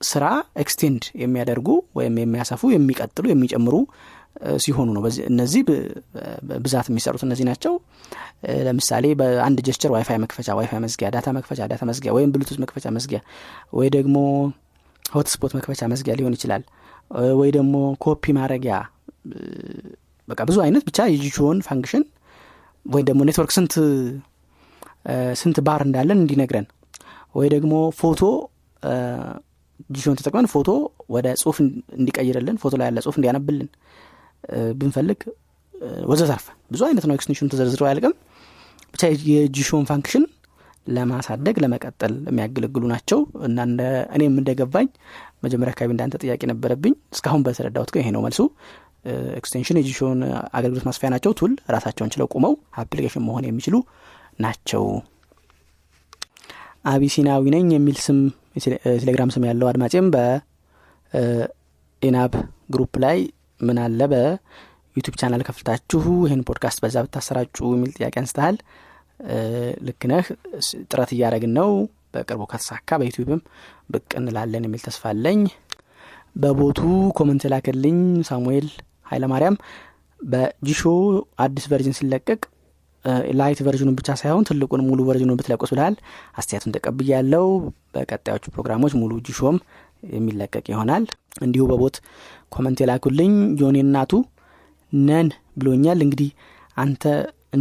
ስራ 0.00 0.24
extend 0.62 1.02
የሚያደርጉ 1.22 1.68
ወይም 1.98 2.14
የሚያሰፉ 2.22 2.70
የሚቀጥሉ 2.72 3.24
የሚጨምሩ 3.30 3.74
ሲሆኑ 4.64 4.88
ነው። 4.96 5.02
እነዚህ 5.28 5.62
ብዛት 6.58 6.86
የሚሰሩት 6.90 7.22
እነዚህ 7.26 7.44
ናቸው። 7.50 7.74
ለምሳሌ 8.66 9.04
በአንድ 9.20 9.58
gesture 9.66 9.90
WiFi 9.94 10.18
መክፈቻ 10.24 10.48
ዋይፋይ 10.58 10.80
መዝጊያ 10.84 11.08
data 11.14 11.28
መክፈቻ 11.36 11.60
data 11.72 11.82
መዝጊያ 11.90 12.12
ወይም 12.16 12.30
ብሉቱዝ 12.34 12.58
መክፈቻ 12.64 12.86
መዝጊያ 12.96 13.20
ወይ 13.78 13.88
ደግሞ 13.96 14.16
hotspot 15.04 15.52
መክፈቻ 15.58 15.82
መዝጊያ 15.92 16.14
ሊሆን 16.20 16.34
ይችላል። 16.38 16.62
ወይ 17.40 17.50
ደግሞ 17.56 17.74
ኮፒ 18.04 18.24
ማድረጊያ 18.38 18.74
በቃ 20.28 20.40
ብዙ 20.48 20.56
አይነት 20.64 20.82
ብቻ 20.88 20.98
የ 21.12 21.20
Jieshuo 21.20 21.50
ን 21.50 21.58
function 21.66 22.04
ወይ 22.86 23.02
ደግሞ 23.08 23.20
ኔትወርክ 23.28 23.52
ስንት 23.56 23.74
ስንት 25.40 25.56
ባር 25.66 25.80
እንዳለን 25.86 26.18
እንዲነግረን። 26.22 26.66
ወይ 27.34 27.48
ደግሞ 27.54 27.72
ፎቶ 28.00 28.20
Jieshuo 29.90 30.10
ን 30.10 30.16
ተጠቅመን 30.18 30.46
ፎቶ 30.52 30.68
ወደ 31.14 31.26
ጽሁፍ 31.40 31.56
እንዲቀይርልን 31.98 32.56
ፎቶ 32.62 32.74
ላይ 32.80 32.86
ያለ 32.90 32.98
ጽሁፍ 33.04 33.16
እንዲያነብልን 33.18 33.68
ብንፈልግ 34.78 35.20
ወዘተርፈ 36.08 36.44
ብዙ 36.70 36.80
አይነት 36.86 37.04
ነው 37.08 37.14
extension 37.16 37.40
ኡ 37.40 37.46
ተዘርዝረው 37.52 37.86
አያልቅም። 37.88 38.14
ብቻ 38.94 39.02
የ 39.30 39.40
Jieshuo 39.40 39.74
ን 39.74 39.84
function 39.90 40.24
ለማሳደግ 40.86 41.56
ለመቀጠል 41.62 42.14
የሚያገለግሉ 42.30 42.84
ናቸው። 42.92 43.18
እና 43.46 43.58
እኔም 44.16 44.34
እንደገባኝ 44.40 44.88
መጀመሪያ 45.44 45.72
አካባቢ 45.74 45.90
እንዳንተ 45.94 46.16
ጥያቄ 46.22 46.42
ነበረብኝ። 46.50 46.94
እስካሁን 47.14 47.42
በተረዳሁት 47.46 47.90
ግን 47.94 48.00
ይሄ 48.02 48.10
ነው 48.16 48.22
መልሱ። 48.26 48.40
extension 49.38 49.78
የ 49.80 49.87
Jieshuo 49.87 50.13
ን 50.13 50.20
አገልግሎት 50.58 50.84
ማስፋፊያ 50.88 51.08
ናቸው። 51.14 51.32
tool 51.40 51.52
ራሳቸውን 51.74 52.10
ችለው 52.14 52.28
ቁመው 52.34 52.52
application 52.82 53.24
መሆን 53.26 53.44
የሚችሉ 53.48 53.74
ናቸው። 54.40 54.84
አቢሲናዊ 56.92 57.44
ነኝ 57.54 57.66
የሚል 57.74 57.96
ስም 58.06 58.18
ቴሌግራም 58.98 59.30
ስም 59.34 59.44
ያለው 59.48 59.66
አድማጭም 59.70 60.06
በኢናብ 61.12 62.32
group 62.74 62.94
ላይ 63.04 63.18
ምን 63.64 63.78
አለ 63.82 64.00
በ 64.12 64.35
YouTube 64.35 65.14
channel 65.20 65.42
ከፍታችሁ 65.48 66.02
ይህን 66.24 66.42
ፖድካስት 66.48 66.78
በዛ 66.84 67.04
ብታሰራጩ 67.06 67.56
የሚል 67.72 67.92
ጥያቄ 67.98 68.14
አንስተሃል። 68.22 68.56
ልክ 69.86 70.02
ነህ። 70.10 70.26
ጥረት 70.90 71.10
እያደረግን 71.16 71.52
ነው። 71.58 71.70
በቅርቡ 72.14 72.42
ከተሳካ 72.50 72.98
በ 73.00 73.07
YouTube 73.07 73.33
ም 73.33 73.40
ብቅ 73.92 74.10
እንላለን 74.20 74.66
የሚል 74.66 74.82
ተስፋ 74.86 75.04
አለኝ። 75.12 75.40
በ 76.36 76.54
bot 76.54 76.80
ኡ 77.18 77.24
comment 77.24 77.44
የላክልኝ 77.52 77.98
ሳሙኤል 78.28 78.66
ኃይለማርያም 79.06 79.56
በ 80.20 80.34
Jieshuo 80.34 80.82
አዲስ 81.44 81.64
version 81.70 81.96
ሲለቀቅ 81.98 82.40
lite 83.38 83.58
version 83.66 83.85
ኡን 83.85 83.96
ብቻ 83.98 84.08
ሳይሆን 84.20 84.46
ትልቁን 84.48 84.82
ሙሉ 84.86 85.00
version 85.08 85.27
ኡን 85.27 85.38
ብትለቁስ 85.38 85.70
ብልሃል 85.72 85.94
አስተያየቱን 86.38 86.74
ተቀብያለው 86.76 87.46
በቀጣዮቹ 87.94 88.44
ፕሮግራሞች 88.54 88.92
ሙሉ 89.00 89.12
Jieshuo 89.26 89.49
ም 89.49 89.56
የሚለቀቅ 90.12 90.64
ይሆናል። 90.72 91.04
እንዲሁ 91.42 91.62
በ 91.70 91.80
bot 91.80 91.96
comment 92.48 92.80
የላኩልኝ 92.82 93.32
ጆኔ 93.60 93.78
እናቱ 93.84 94.12
ነን 94.92 95.28
ብሎኛል። 95.58 96.00
እንግዲህ 96.04 96.30
አንተ 96.76 97.02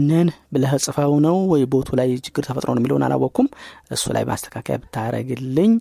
ነን 0.01 0.29
ብለህ 0.53 0.73
ጽፈው 0.85 1.13
ነው 1.25 1.35
ወይ 1.51 1.63
bot 1.73 1.83
ኡ 1.83 1.89
ላይ 1.99 2.09
ችግር 2.25 2.43
ተፈጥሮ 2.47 2.69
ነው 2.73 2.81
የሚለውን 2.81 3.05
አላወቅኩም። 3.07 3.47
እሱ 3.91 4.05
ላይ 4.15 4.23
ማስተካከያ 4.29 4.75
ብታረግልኝ 4.83 5.71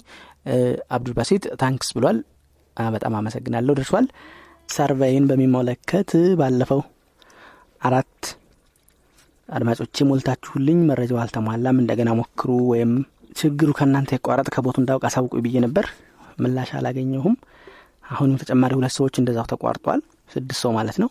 አብዱል 0.90 1.16
thanks 1.62 1.90
ብሏል። 1.96 2.18
በጣም 2.76 3.14
አመሰግናለሁ። 3.16 3.72
ደርሷል። 3.78 4.06
survey 4.68 5.10
ን 5.10 5.24
በሚመለከት 5.30 6.10
ባለፈው 6.38 6.80
አራት 7.82 8.20
አድማጮቼ 9.48 10.04
ሞልታችሁልኝ 10.08 10.78
መረጃው 10.90 11.18
አልተሟላም። 11.22 11.80
እንደገና 11.82 12.10
ሞክሩ 12.20 12.50
ወይም 12.70 12.92
ችግሩ 13.36 13.70
ከእናንተ 13.78 14.10
ይቋረጥ 14.16 14.48
ከ 14.54 14.61
bot 14.61 14.70
ኡ 14.70 14.76
እንዳውቅ 14.80 15.04
አሳውቁ 15.08 15.34
ብዬ 15.44 15.58
ነበር 15.58 15.86
ምላሽ 16.38 16.70
አላገኘሁም። 16.78 17.34
አሁንም 18.12 18.38
ተጨማሪ 18.42 18.72
ሁለት 18.78 18.94
ሰዎች 18.96 19.14
እንደዛው 19.20 19.46
ተቋርጧል። 19.52 20.00
ስድስት 20.30 20.60
ሰው 20.64 20.72
ማለት 20.78 20.96
ነው። 21.02 21.10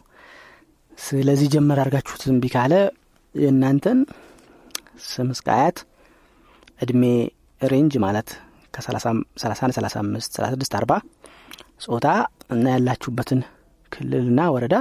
ስለዚህ 0.98 1.48
ጀመር 1.54 1.80
አድርጋችሁት 1.84 2.24
እምቢ 2.32 2.46
ካለ 2.54 2.74
የእናንተን 3.36 4.00
ስም 5.06 5.30
እስከ 5.36 5.48
እድሜ 6.80 7.04
range 7.62 7.94
ማለት 8.06 8.30
ከ31 8.74 9.24
35 9.44 10.38
36 10.38 10.78
40 10.78 11.00
ጾታ 11.86 12.08
እና 12.54 12.66
ያላችሁበትን 12.74 13.40
ክልልና 13.92 14.42
ወረዳ 14.54 14.76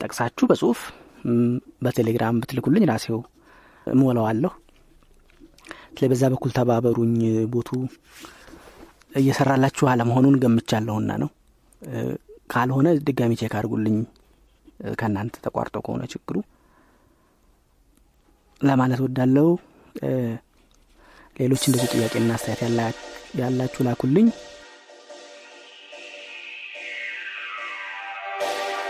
ጠቅሳችሁ 0.00 0.44
በጽሁፍ 0.50 0.80
በቴሌግራም 1.84 2.38
ብትልኩልኝ 2.42 2.84
ራሴ 2.90 3.18
እሞላዋለሁ 3.86 4.52
ስለ 5.94 6.08
በዛ 6.10 6.24
በኩል 6.32 6.50
ተባበሩኝ 6.56 7.14
bot 7.52 7.62
ኡ 7.62 7.68
እየሰራላችሁ 9.10 9.84
አለመሆኑን 9.92 10.36
ገምቻለሁና 10.42 11.10
ነው። 11.22 11.30
ካልሆነ 12.52 12.88
ድጋሚ 13.06 13.32
check 13.40 13.54
አድርጉልኝ። 13.58 13.96
ከእናንተ 15.00 15.34
ተቋርጦ 15.44 15.76
ከሆነ 15.86 16.02
ችግሩ። 16.12 16.36
ለማለት 18.60 19.00
ወዳለው 19.04 19.48
ሌሎች 21.36 21.62
እንደዚህ 21.68 21.90
ጥያቄና 21.94 22.30
አስተያየት 22.36 22.96
ያላችሁ 23.40 23.82
ላኩልኝ። 23.86 24.28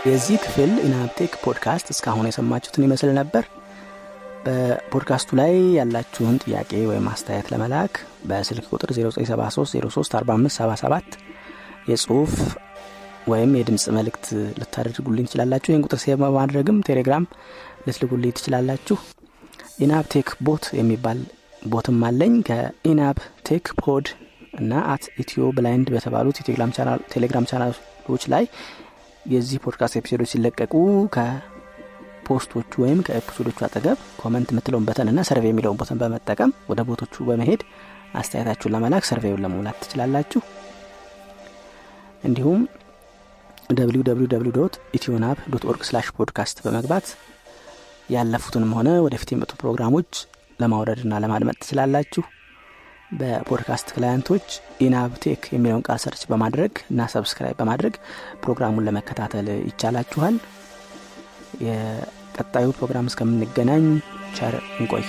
የዚህ 0.07 0.37
ክፍል 0.43 0.71
ኢናፕቴክ 0.85 1.33
ፖድካስት 1.43 1.87
እስካሁን 1.93 2.27
የሰማችሁትን 2.29 2.85
ይመስል 2.85 3.09
ነበር 3.19 3.43
በፖድካስቱ 4.45 5.29
ላይ 5.39 5.53
ያላችሁን 5.77 6.37
ጥያቄ 6.43 6.71
ወይም 6.89 7.05
አስተያየት 7.11 7.47
ለመላክ 7.51 7.93
በስልክ 8.29 8.65
ቁጥር 8.73 8.89
0973 8.95 11.17
የጽሁፍ 11.89 12.33
ወይም 13.27 13.51
የድምፅ 13.57 13.85
መልእክት 13.97 14.25
ልታደርጉልኝ 14.59 15.25
ትችላላችሁ። 15.27 15.69
ይህን 15.71 15.83
ቁጥር 15.85 15.99
save 16.03 16.15
በማድረግም 16.23 16.77
ቴሌግራም 16.89 17.25
ልትልጉልኝ 17.87 18.31
ትችላላችሁ። 18.37 18.97
ኢናብ 19.79 20.05
ቴክ 20.13 20.29
bot 20.47 20.65
የሚባል 20.79 21.19
bot 21.65 21.85
ም 21.85 21.99
አለኝ። 22.07 22.33
ከኢናብ 22.47 23.17
ቴክ 23.47 23.67
pod 23.81 24.07
እና 24.61 24.71
at 24.93 25.03
Ethio 25.21 25.43
Blind 25.57 25.87
በተባሉት 25.93 26.39
Telegram 27.13 27.45
channel 27.51 27.97
ኦች 27.97 28.23
ላይ 28.33 28.43
የዚህ 29.25 29.57
podcast 29.65 29.97
episode 29.99 30.19
ኦች 30.19 30.31
ሲለቀቁ 30.33 30.73
ከፖስቶቹ 32.31 32.73
ወይም 32.81 32.99
ከኤፒሶዶቹ 33.05 33.59
አጠገብ 33.65 33.97
comment 34.19 34.49
የምትለውን 34.51 34.85
button 34.87 35.07
እና 35.11 35.21
survey 35.27 35.45
የሚለውን 35.49 35.77
button 35.79 35.97
በመጠቀም 36.01 36.51
ወደ 36.69 36.81
bot 36.89 37.04
ኦቹ 37.04 37.23
በመሄድ 37.27 37.61
አስተያየታችሁን 38.19 38.73
ለመላክ 38.75 39.03
survey 39.09 39.28
ውን 39.28 39.41
ለመሙላት 39.43 39.77
ትችላላችሁ። 39.83 40.41
እንዲሁም 42.27 42.61
www 43.79 44.63
ኢትዮናብ 44.97 45.39
dot 45.53 45.65
org 45.71 45.83
slash 45.89 46.07
podcast 46.17 46.57
በመግባት 46.65 47.09
ያለፉትንም 48.15 48.71
ሆነ 48.77 48.89
ወደፊት 49.05 49.31
የሚመጡ 49.33 49.51
ፕሮግራሞች 49.61 50.11
ለማውረድና 50.59 51.19
ለማድመጥ 51.23 51.57
ትችላላችሁ። 51.61 52.23
በ 53.19 53.34
podcast 53.34 53.87
client 53.95 54.26
ኦች 54.26 54.47
ኢናብ 54.85 55.14
ቴክ 55.14 55.43
የሚለውን 55.53 55.85
ቃል 55.87 56.01
search 56.03 56.23
በማድረግ 56.31 56.73
እና 56.91 57.09
subscribe 57.13 57.57
በማድረግ 57.61 57.95
ፕሮግራሙን 58.43 58.85
ለመከታተል 58.87 59.49
ይቻላችኋል 59.69 60.35
የቀጣዩ 62.31 62.67
ፕሮግራም 62.77 63.09
እስከምንገናኝ 63.09 63.85
ቸር 64.37 64.55
እንቆይ 64.79 65.05